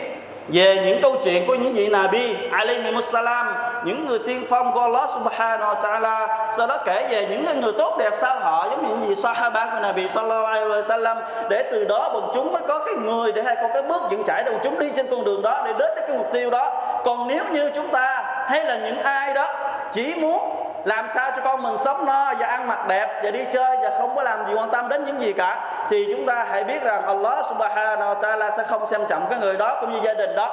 về 0.47 0.75
những 0.85 1.01
câu 1.01 1.15
chuyện 1.23 1.47
của 1.47 1.55
những 1.55 1.73
vị 1.73 1.87
Nabi 1.87 2.35
alaihi 2.51 3.01
salam 3.11 3.72
những 3.85 4.05
người 4.05 4.19
tiên 4.19 4.45
phong 4.49 4.71
của 4.71 4.79
Allah 4.79 5.09
subhanahu 5.09 5.73
wa 5.73 5.81
ta'ala, 5.81 6.27
sau 6.57 6.67
đó 6.67 6.77
kể 6.85 7.07
về 7.09 7.27
những 7.29 7.61
người 7.61 7.73
tốt 7.77 7.97
đẹp 7.99 8.13
sau 8.17 8.39
họ, 8.39 8.67
giống 8.71 8.83
như 8.83 8.89
những 8.89 9.07
vị 9.07 9.15
sahaba 9.15 9.65
của 9.65 9.79
Nabi 9.81 10.07
sallallahu 10.07 10.45
alaihi 10.45 10.65
wasallam, 10.65 11.15
để 11.49 11.69
từ 11.71 11.85
đó 11.85 12.09
bọn 12.13 12.31
chúng 12.33 12.53
mới 12.53 12.61
có 12.67 12.79
cái 12.79 12.95
người 12.95 13.31
để 13.31 13.43
hay 13.43 13.55
có 13.55 13.67
cái 13.73 13.81
bước 13.81 14.01
dẫn 14.11 14.23
trải 14.27 14.43
để 14.43 14.51
bọn 14.51 14.61
chúng 14.63 14.79
đi 14.79 14.91
trên 14.95 15.07
con 15.11 15.23
đường 15.23 15.41
đó 15.41 15.61
để 15.65 15.73
đến 15.73 15.93
đến 15.95 16.05
cái 16.07 16.17
mục 16.17 16.27
tiêu 16.33 16.49
đó. 16.49 16.71
Còn 17.05 17.27
nếu 17.27 17.43
như 17.51 17.71
chúng 17.75 17.87
ta 17.87 18.23
hay 18.47 18.65
là 18.65 18.77
những 18.77 18.99
ai 18.99 19.33
đó 19.33 19.47
chỉ 19.93 20.15
muốn 20.15 20.59
làm 20.85 21.09
sao 21.09 21.31
cho 21.35 21.41
con 21.43 21.63
mình 21.63 21.77
sống 21.77 22.05
no 22.05 22.33
và 22.39 22.47
ăn 22.47 22.67
mặc 22.67 22.87
đẹp 22.87 23.21
và 23.23 23.31
đi 23.31 23.45
chơi 23.53 23.77
và 23.81 23.91
không 23.97 24.15
có 24.15 24.23
làm 24.23 24.45
gì 24.45 24.53
quan 24.53 24.69
tâm 24.71 24.89
đến 24.89 25.03
những 25.03 25.21
gì 25.21 25.33
cả, 25.33 25.59
thì 25.89 26.07
chúng 26.11 26.25
ta 26.25 26.45
hãy 26.49 26.63
biết 26.63 26.83
rằng 26.83 27.05
Allah 27.05 27.45
subhanahu 27.45 28.13
wa 28.13 28.19
ta'ala 28.19 28.49
sẽ 28.57 28.63
không 28.63 28.87
xem 28.87 29.01
trọng 29.09 29.27
cái 29.29 29.39
người 29.39 29.57
đó 29.57 29.77
cũng 29.81 29.91
như 29.91 29.99
gia 30.03 30.13
đình 30.13 30.35
đó. 30.35 30.49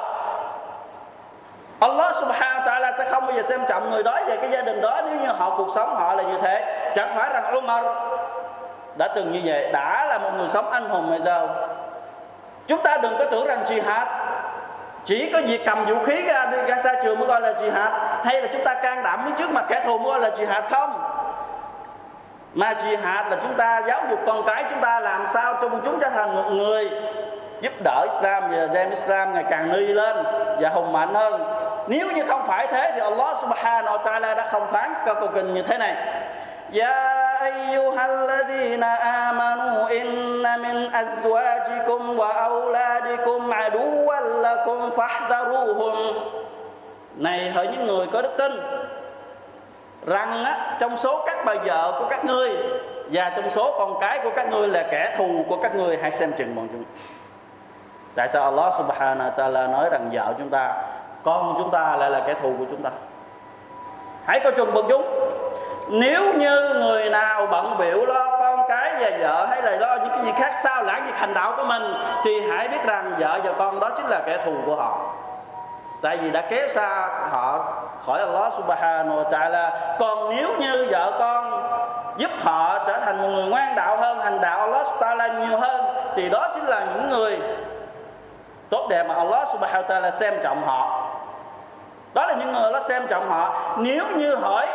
Allah 1.81 2.15
subhanahu 2.15 2.61
wa 2.61 2.65
ta'ala 2.65 2.91
sẽ 2.91 3.05
không 3.09 3.25
bao 3.25 3.35
giờ 3.35 3.41
xem 3.41 3.61
trọng 3.67 3.91
người 3.91 4.03
đó 4.03 4.19
về 4.27 4.37
cái 4.37 4.51
gia 4.51 4.61
đình 4.61 4.81
đó. 4.81 5.01
Nếu 5.05 5.19
như 5.19 5.27
họ 5.27 5.53
cuộc 5.57 5.67
sống 5.75 5.95
họ 5.95 6.13
là 6.13 6.23
như 6.23 6.37
thế, 6.41 6.91
chẳng 6.95 7.15
phải 7.15 7.29
rằng 7.33 7.55
Umar 7.57 7.85
đã 8.97 9.07
từng 9.15 9.31
như 9.31 9.41
vậy, 9.43 9.69
đã 9.73 10.05
là 10.05 10.17
một 10.17 10.29
người 10.37 10.47
sống 10.47 10.71
anh 10.71 10.89
hùng 10.89 11.09
hay 11.09 11.19
sao? 11.19 11.49
Chúng 12.67 12.83
ta 12.83 12.97
đừng 12.97 13.15
có 13.19 13.25
tưởng 13.25 13.47
rằng 13.47 13.63
jihad 13.65 14.05
chỉ 15.05 15.29
có 15.33 15.39
việc 15.45 15.65
cầm 15.65 15.85
vũ 15.85 16.03
khí 16.03 16.25
ra 16.25 16.45
đi 16.45 16.57
ra 16.57 16.77
xa 16.77 16.93
trường 17.03 17.19
mới 17.19 17.27
gọi 17.27 17.41
là 17.41 17.51
jihad, 17.51 17.91
hay 18.23 18.41
là 18.41 18.47
chúng 18.53 18.63
ta 18.63 18.73
can 18.73 19.03
đảm 19.03 19.25
đứng 19.25 19.35
trước 19.35 19.51
mặt 19.51 19.65
kẻ 19.67 19.81
thù 19.85 19.97
mới 19.97 20.11
gọi 20.11 20.19
là 20.19 20.29
jihad 20.29 20.61
không? 20.61 21.01
Mà 22.53 22.73
jihad 22.73 23.29
là 23.29 23.37
chúng 23.41 23.53
ta 23.53 23.81
giáo 23.87 24.01
dục 24.09 24.19
con 24.27 24.43
cái 24.45 24.63
chúng 24.69 24.81
ta 24.81 24.99
làm 24.99 25.27
sao 25.27 25.53
cho 25.61 25.69
chúng 25.85 25.99
trở 25.99 26.09
thành 26.09 26.35
một 26.35 26.49
người 26.51 26.89
giúp 27.61 27.73
đỡ 27.83 28.01
Islam 28.03 28.43
và 28.51 28.67
đem 28.73 28.89
Islam 28.89 29.33
ngày 29.33 29.45
càng 29.49 29.69
nâng 29.69 29.95
lên 29.95 30.23
và 30.59 30.69
hùng 30.69 30.93
mạnh 30.93 31.13
hơn 31.13 31.60
nếu 31.90 32.10
như 32.12 32.22
không 32.28 32.46
phải 32.46 32.66
thế 32.66 32.92
thì 32.94 33.00
Allah 33.00 33.36
subhanahu 33.36 33.98
wa 33.98 34.02
ta'ala 34.02 34.36
đã 34.36 34.48
không 34.50 34.68
phán 34.68 34.94
câu 35.06 35.14
câu 35.14 35.28
kinh 35.34 35.54
như 35.54 35.62
thế 35.62 35.78
này 35.78 35.96
يا 36.72 37.44
أيها 37.46 38.06
الذين 38.06 38.82
آمنوا 38.82 39.90
إن 39.90 40.42
من 40.58 40.94
أزواجكم 40.94 42.18
وأولادكم 42.18 43.52
عدوا 43.52 44.16
لكم 44.42 44.90
فاحذروهم 44.90 45.96
Này 47.16 47.50
hỡi 47.50 47.66
những 47.66 47.86
người 47.86 48.06
có 48.12 48.22
đức 48.22 48.34
tin 48.38 48.52
Rằng 50.06 50.44
á, 50.44 50.76
trong 50.78 50.96
số 50.96 51.24
các 51.26 51.38
bà 51.44 51.54
vợ 51.54 51.96
của 51.98 52.06
các 52.10 52.24
ngươi 52.24 52.50
Và 53.12 53.32
trong 53.36 53.48
số 53.48 53.74
con 53.78 54.00
cái 54.00 54.18
của 54.22 54.30
các 54.36 54.50
ngươi 54.50 54.68
là 54.68 54.82
kẻ 54.90 55.14
thù 55.18 55.44
của 55.48 55.56
các 55.56 55.74
ngươi 55.74 55.98
Hãy 56.02 56.12
xem 56.12 56.32
chừng 56.32 56.56
bọn 56.56 56.68
chúng 56.72 56.84
Tại 58.14 58.28
sao 58.28 58.42
Allah 58.42 58.72
subhanahu 58.78 59.30
wa 59.30 59.34
ta'ala 59.34 59.70
nói 59.70 59.88
rằng 59.90 60.10
vợ 60.12 60.34
chúng 60.38 60.50
ta 60.50 60.82
con 61.23 61.55
chúng 61.57 61.71
ta 61.71 61.95
lại 61.99 62.09
là 62.09 62.19
kẻ 62.27 62.33
thù 62.33 62.55
của 62.59 62.65
chúng 62.71 62.83
ta. 62.83 62.89
Hãy 64.25 64.39
coi 64.39 64.51
chừng 64.51 64.73
bọn 64.73 64.85
chúng. 64.89 65.05
Nếu 65.89 66.33
như 66.33 66.69
người 66.73 67.09
nào 67.09 67.47
bận 67.51 67.75
biểu 67.77 68.05
lo 68.05 68.39
con 68.39 68.59
cái 68.69 68.93
và 68.99 69.09
vợ 69.19 69.45
hay 69.45 69.61
là 69.61 69.71
lo 69.71 69.95
những 69.95 70.09
cái 70.09 70.25
gì 70.25 70.31
khác 70.37 70.53
sao 70.63 70.83
lãng 70.83 71.05
việc 71.05 71.15
hành 71.15 71.33
đạo 71.33 71.53
của 71.57 71.63
mình, 71.63 71.93
thì 72.23 72.49
hãy 72.49 72.67
biết 72.67 72.83
rằng 72.85 73.15
vợ 73.19 73.39
và 73.43 73.51
con 73.57 73.79
đó 73.79 73.89
chính 73.97 74.05
là 74.05 74.21
kẻ 74.25 74.37
thù 74.45 74.53
của 74.65 74.75
họ. 74.75 74.99
Tại 76.01 76.17
vì 76.17 76.31
đã 76.31 76.41
kéo 76.41 76.67
xa 76.67 77.09
họ 77.31 77.73
khỏi 78.05 78.19
Allah 78.19 78.53
subhanahu 78.53 79.23
wa 79.23 79.29
ta'ala. 79.29 79.69
Còn 79.99 80.35
nếu 80.35 80.49
như 80.59 80.87
vợ 80.91 81.11
con 81.19 81.63
giúp 82.17 82.31
họ 82.43 82.79
trở 82.87 82.99
thành 82.99 83.21
một 83.21 83.27
người 83.27 83.45
ngoan 83.45 83.75
đạo 83.75 83.97
hơn, 83.97 84.19
hành 84.19 84.41
đạo 84.41 84.59
Allah 84.59 84.87
ta'ala 84.99 85.47
nhiều 85.47 85.57
hơn, 85.59 85.85
thì 86.15 86.29
đó 86.29 86.47
chính 86.53 86.65
là 86.65 86.85
những 86.93 87.09
người 87.09 87.39
tốt 88.69 88.87
đẹp 88.89 89.03
mà 89.03 89.15
Allah 89.15 89.47
subhanahu 89.47 89.83
wa 89.83 89.87
ta'ala 89.87 90.09
xem 90.09 90.33
trọng 90.43 90.63
họ 90.63 91.00
đó 92.13 92.27
là 92.27 92.33
những 92.33 92.51
người 92.51 92.71
nó 92.71 92.79
xem 92.79 93.07
trọng 93.07 93.29
họ. 93.29 93.75
Nếu 93.77 94.05
như 94.15 94.35
hỏi, 94.35 94.67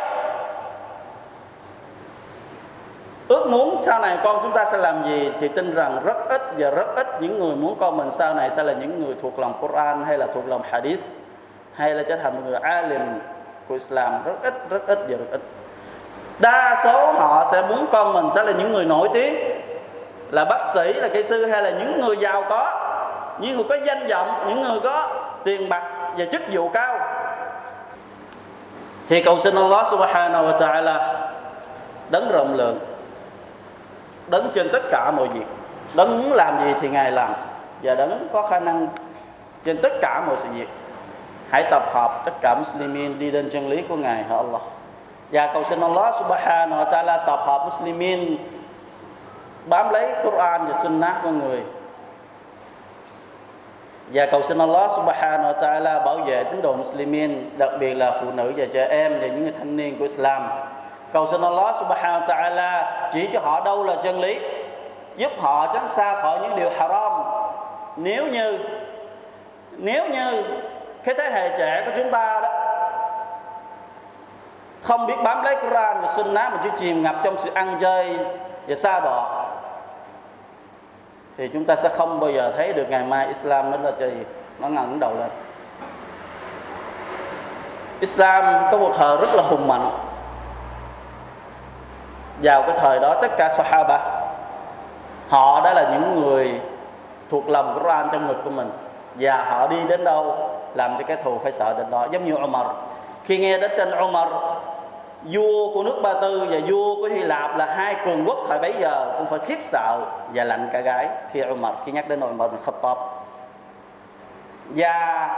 ước 3.27 3.47
muốn 3.47 3.81
sau 3.81 3.99
này 3.99 4.17
con 4.23 4.39
chúng 4.43 4.51
ta 4.51 4.65
sẽ 4.65 4.77
làm 4.77 5.03
gì? 5.07 5.31
Thì 5.39 5.47
tin 5.47 5.75
rằng 5.75 6.01
rất 6.05 6.17
ít 6.29 6.41
và 6.57 6.69
rất 6.69 6.95
ít 6.95 7.21
những 7.21 7.39
người 7.39 7.55
muốn 7.55 7.77
con 7.79 7.97
mình 7.97 8.11
sau 8.11 8.33
này 8.33 8.51
sẽ 8.51 8.63
là 8.63 8.73
những 8.73 9.05
người 9.05 9.15
thuộc 9.21 9.39
lòng 9.39 9.53
Quran 9.61 10.05
hay 10.05 10.17
là 10.17 10.27
thuộc 10.33 10.47
lòng 10.47 10.61
Hadith 10.69 11.03
hay 11.73 11.93
là 11.93 12.03
trở 12.09 12.17
thành 12.17 12.35
một 12.35 12.41
người 12.45 12.55
alim 12.55 13.01
của 13.67 13.73
Islam. 13.73 14.23
Rất 14.25 14.33
ít 14.43 14.53
rất 14.69 14.87
ít 14.87 14.99
và 15.09 15.17
rất 15.17 15.31
ít. 15.31 15.41
Đa 16.39 16.81
số 16.83 17.11
họ 17.11 17.45
sẽ 17.51 17.61
muốn 17.61 17.85
con 17.91 18.13
mình 18.13 18.29
sẽ 18.29 18.43
là 18.43 18.51
những 18.51 18.73
người 18.73 18.85
nổi 18.85 19.09
tiếng, 19.13 19.35
là 20.31 20.45
bác 20.45 20.63
sĩ, 20.73 20.93
là 20.93 21.07
kỹ 21.13 21.23
sư 21.23 21.45
hay 21.45 21.61
là 21.61 21.69
những 21.69 21.99
người 21.99 22.17
giàu 22.17 22.43
có. 22.49 22.83
Những 23.39 23.55
người 23.55 23.65
có 23.69 23.77
danh 23.85 24.07
vọng, 24.07 24.45
những 24.47 24.63
người 24.63 24.79
có 24.83 25.09
tiền 25.43 25.69
bạc 25.69 25.83
và 26.17 26.25
chức 26.25 26.41
vụ 26.51 26.69
cao 26.69 26.99
thì 29.07 29.21
cầu 29.21 29.37
xin 29.37 29.55
Allah 29.55 29.87
subhanahu 29.87 30.45
wa 30.45 30.57
ta'ala 30.57 31.13
đấng 32.09 32.31
rộng 32.31 32.53
lượng, 32.53 32.79
đấng 34.27 34.47
trên 34.53 34.69
tất 34.73 34.81
cả 34.91 35.11
mọi 35.11 35.27
việc. 35.27 35.45
Đấng 35.95 36.17
muốn 36.17 36.33
làm 36.33 36.59
gì 36.59 36.73
thì 36.81 36.89
ngài 36.89 37.11
làm, 37.11 37.33
và 37.83 37.95
đấng 37.95 38.27
có 38.33 38.47
khả 38.47 38.59
năng 38.59 38.87
trên 39.65 39.77
tất 39.81 39.93
cả 40.01 40.23
mọi 40.27 40.35
sự 40.43 40.49
việc. 40.53 40.69
Hãy 41.49 41.63
tập 41.71 41.83
hợp 41.93 42.21
tất 42.25 42.31
cả 42.41 42.55
Muslimin 42.59 43.19
đi 43.19 43.31
đến 43.31 43.49
chân 43.49 43.69
lý 43.69 43.81
của 43.89 43.95
Ngài 43.95 44.23
hỡi 44.23 44.37
Allah? 44.37 44.61
Và 45.31 45.53
cầu 45.53 45.63
xin 45.63 45.81
Allah 45.81 46.15
subhanahu 46.15 46.83
wa 46.83 46.89
ta'ala 46.89 47.25
tập 47.25 47.39
hợp 47.45 47.65
Muslimin 47.65 48.37
bám 49.65 49.89
lấy 49.89 50.09
Quran 50.23 50.67
và 50.67 50.73
Sunnah 50.73 51.15
của 51.23 51.29
người 51.29 51.63
và 54.13 54.25
cầu 54.25 54.41
xin 54.41 54.57
Allah 54.57 54.91
subhanahu 54.91 55.53
wa 55.53 55.59
ta'ala 55.59 56.03
bảo 56.05 56.17
vệ 56.17 56.43
tín 56.43 56.61
đồ 56.61 56.73
Muslimin, 56.73 57.49
đặc 57.57 57.69
biệt 57.79 57.93
là 57.93 58.11
phụ 58.21 58.31
nữ 58.31 58.53
và 58.57 58.65
trẻ 58.73 58.87
em 58.89 59.19
và 59.19 59.27
những 59.27 59.43
người 59.43 59.53
thanh 59.57 59.77
niên 59.77 59.97
của 59.97 60.03
Islam. 60.03 60.49
Cầu 61.13 61.25
xin 61.25 61.41
Allah 61.41 61.75
subhanahu 61.75 62.19
wa 62.19 62.25
ta'ala 62.25 62.83
chỉ 63.13 63.29
cho 63.33 63.39
họ 63.39 63.63
đâu 63.65 63.83
là 63.83 63.95
chân 64.03 64.19
lý, 64.19 64.39
giúp 65.17 65.31
họ 65.37 65.73
tránh 65.73 65.87
xa 65.87 66.21
khỏi 66.21 66.39
những 66.41 66.55
điều 66.55 66.69
haram. 66.69 67.11
Nếu 67.95 68.27
như 68.27 68.59
nếu 69.77 70.05
như 70.09 70.43
cái 71.03 71.15
thế 71.17 71.29
hệ 71.29 71.57
trẻ 71.57 71.83
của 71.85 71.91
chúng 71.97 72.11
ta 72.11 72.39
đó 72.41 72.49
không 74.81 75.07
biết 75.07 75.15
bám 75.23 75.43
lấy 75.43 75.55
Quran 75.55 76.01
và 76.01 76.07
Sunnah 76.07 76.53
mà 76.53 76.59
chỉ 76.63 76.69
chìm 76.77 77.03
ngập 77.03 77.15
trong 77.23 77.37
sự 77.37 77.51
ăn 77.53 77.77
chơi 77.81 78.19
và 78.67 78.75
xa 78.75 78.99
đọa 78.99 79.36
thì 81.37 81.47
chúng 81.53 81.65
ta 81.65 81.75
sẽ 81.75 81.89
không 81.89 82.19
bao 82.19 82.31
giờ 82.31 82.53
thấy 82.57 82.73
được 82.73 82.89
ngày 82.89 83.03
mai 83.03 83.27
Islam 83.27 83.71
nó 83.71 83.77
là 83.77 83.91
gì. 83.97 84.23
Nó 84.59 84.67
ngẩng 84.67 84.99
đầu 84.99 85.13
lên. 85.19 85.29
Islam 87.99 88.71
có 88.71 88.77
một 88.77 88.91
thời 88.93 89.17
rất 89.17 89.33
là 89.33 89.43
hùng 89.43 89.67
mạnh. 89.67 89.89
Vào 92.43 92.61
cái 92.61 92.77
thời 92.79 92.99
đó, 92.99 93.15
tất 93.21 93.31
cả 93.37 93.49
Sahaba, 93.49 93.99
họ 95.29 95.61
đã 95.61 95.73
là 95.73 95.89
những 95.91 96.21
người 96.21 96.61
thuộc 97.31 97.49
lòng 97.49 97.79
Quran 97.79 98.09
trong 98.11 98.27
ngực 98.27 98.37
của 98.43 98.49
mình. 98.49 98.71
Và 99.15 99.45
họ 99.45 99.67
đi 99.67 99.77
đến 99.87 100.03
đâu, 100.03 100.49
làm 100.75 100.97
cho 100.97 101.03
cái 101.07 101.17
thù 101.23 101.39
phải 101.43 101.51
sợ 101.51 101.73
đến 101.77 101.91
đó. 101.91 102.07
Giống 102.11 102.25
như 102.25 102.35
Umar. 102.35 102.67
Khi 103.23 103.37
nghe 103.37 103.57
đến 103.57 103.71
tên 103.77 103.91
Umar 103.91 104.27
vua 105.31 105.73
của 105.73 105.83
nước 105.83 105.99
Ba 106.03 106.13
Tư 106.13 106.47
và 106.49 106.57
vua 106.67 106.95
của 106.95 107.07
Hy 107.07 107.23
Lạp 107.23 107.57
là 107.57 107.65
hai 107.65 107.95
cường 108.05 108.25
quốc 108.25 108.37
thời 108.47 108.59
bấy 108.59 108.73
giờ 108.79 109.13
cũng 109.17 109.27
phải 109.27 109.39
khiếp 109.39 109.59
sợ 109.61 109.99
và 110.33 110.43
lạnh 110.43 110.69
cả 110.73 110.79
gái. 110.79 111.09
Khi 111.31 111.41
Umar, 111.41 111.73
khi 111.85 111.91
nhắc 111.91 112.09
đến 112.09 112.19
Umar 112.19 112.51
bin 112.51 112.59
Khattab. 112.65 112.97
Và 114.69 115.29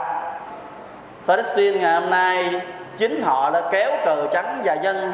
Palestine 1.28 1.80
ngày 1.80 2.02
hôm 2.02 2.10
nay, 2.10 2.62
chính 2.98 3.22
họ 3.24 3.50
đã 3.50 3.62
kéo 3.72 3.92
cờ 4.06 4.28
trắng 4.32 4.62
và 4.64 4.74
dân 4.74 5.12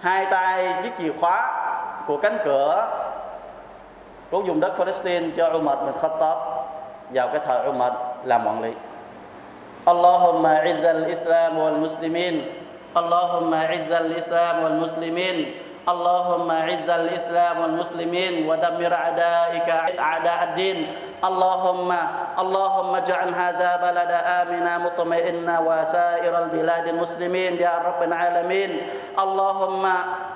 hai 0.00 0.26
tay 0.30 0.74
chiếc 0.82 0.96
chìa 0.96 1.12
khóa 1.20 1.62
của 2.06 2.16
cánh 2.16 2.36
cửa 2.44 2.88
của 4.30 4.42
vùng 4.42 4.60
đất 4.60 4.72
Palestine 4.78 5.30
cho 5.36 5.50
Umar 5.50 5.78
bin 5.78 5.94
Khattab. 6.00 6.38
Vào 7.10 7.28
cái 7.28 7.40
thời 7.46 7.66
Umar 7.68 7.92
làm 8.24 8.46
quản 8.46 8.62
lý 8.62 8.72
Allahumma 9.84 10.64
izzal 10.64 11.06
Islam 11.06 11.58
wal 11.58 11.80
Muslimin. 11.80 12.65
اللهم 12.96 13.54
اعز 13.54 13.92
الإسلام 13.92 14.56
والمسلمين 14.64 15.54
اللهم 15.88 16.50
اعز 16.50 16.88
الإسلام 16.90 17.60
والمسلمين 17.60 18.48
ودمر 18.48 18.92
اعدائك 18.94 19.68
أعداء 19.98 20.40
الدين. 20.44 20.78
اللهم 21.24 21.96
اللهم 22.38 22.94
اجعل 22.94 23.28
هذا 23.34 23.70
بلد 23.76 24.12
آمنا 24.40 24.78
مطمئنا 24.78 25.54
وسائر 25.60 26.38
البلاد 26.38 26.86
المسلمين 26.86 27.56
يا 27.56 27.74
رب 27.86 28.02
العالمين. 28.02 28.88
اللهم 29.18 29.84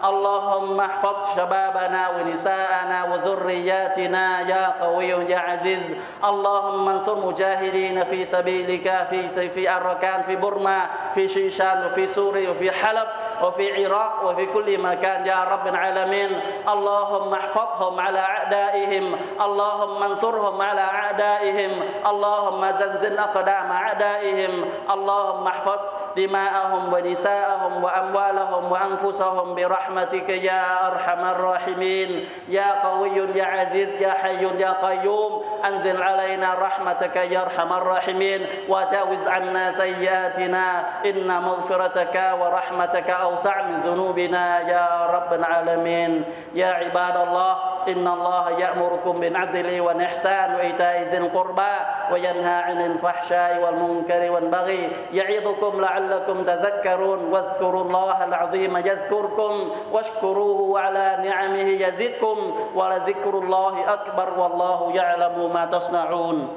اللهم 0.04 0.80
احفظ 0.80 1.16
شبابنا 1.36 2.02
ونساءنا 2.08 2.98
وذرياتنا 3.04 4.40
يا 4.40 4.64
قوي 4.80 5.08
يا 5.08 5.38
عزيز. 5.38 5.96
اللهم 6.24 6.88
انصر 6.88 7.16
مجاهدين 7.26 8.04
في 8.04 8.24
سبيلك 8.24 8.86
في 9.10 9.28
في 9.28 9.62
أركان 9.70 10.22
في 10.22 10.36
برما 10.36 11.12
في 11.14 11.28
شيشان 11.28 11.84
وفي 11.86 12.06
سوريا 12.06 12.50
وفي 12.50 12.70
حلب 12.72 13.08
وفي 13.42 13.64
العراق 13.68 14.14
وفي 14.24 14.46
كل 14.46 14.68
مكان 14.80 15.26
يا 15.26 15.44
رب 15.44 15.66
العالمين. 15.66 16.40
اللهم 16.68 17.34
احفظهم 17.34 18.00
على 18.00 18.18
أعدائهم. 18.18 19.16
اللهم 19.40 20.02
انصرهم 20.02 20.62
على 20.62 20.69
أعدائهم. 20.78 21.82
اللهم 22.06 22.70
زلزل 22.70 23.18
أقدام 23.18 23.72
أعدائهم. 23.72 24.64
اللهم 24.90 25.46
احفظ 25.46 25.78
دماءهم 26.16 26.92
ونساءهم 26.94 27.84
وأموالهم 27.84 28.72
وأنفسهم 28.72 29.54
برحمتك 29.54 30.28
يا 30.28 30.86
أرحم 30.86 31.24
الراحمين. 31.24 32.28
يا 32.48 32.82
قوي 32.82 33.16
يا 33.34 33.44
عزيز 33.44 34.02
يا 34.02 34.12
حي 34.12 34.42
يا 34.58 34.72
قيوم 34.82 35.44
أنزل 35.64 36.02
علينا 36.02 36.54
رحمتك 36.54 37.16
يا 37.16 37.42
أرحم 37.42 37.72
الراحمين. 37.72 38.46
وجاوز 38.68 39.28
عنا 39.28 39.70
سيئاتنا 39.70 40.66
إن 41.06 41.42
مغفرتك 41.42 42.16
ورحمتك 42.40 43.10
أوسع 43.10 43.62
من 43.62 43.80
ذنوبنا 43.80 44.60
يا 44.60 45.06
رب 45.06 45.30
العالمين. 45.32 46.24
يا 46.54 46.70
عباد 46.70 47.16
الله 47.16 47.69
إن 47.88 48.08
الله 48.08 48.50
يأمركم 48.50 49.20
بالعدل 49.20 49.80
والإحسان 49.80 50.54
وإيتاء 50.54 51.02
ذي 51.10 51.18
القربى 51.18 51.72
وينهى 52.12 52.54
عن 52.62 52.80
الفحشاء 52.84 53.62
والمنكر 53.62 54.30
والبغي 54.30 54.90
يعظكم 55.12 55.80
لعلكم 55.80 56.42
تذكرون 56.44 57.24
واذكروا 57.32 57.84
الله 57.84 58.24
العظيم 58.24 58.76
يذكركم 58.76 59.70
واشكروه 59.92 60.80
على 60.80 61.16
نعمه 61.24 61.68
يزدكم 61.86 62.54
ولذكر 62.74 63.38
الله 63.38 63.92
أكبر 63.92 64.38
والله 64.40 64.92
يعلم 64.94 65.52
ما 65.54 65.64
تصنعون 65.64 66.54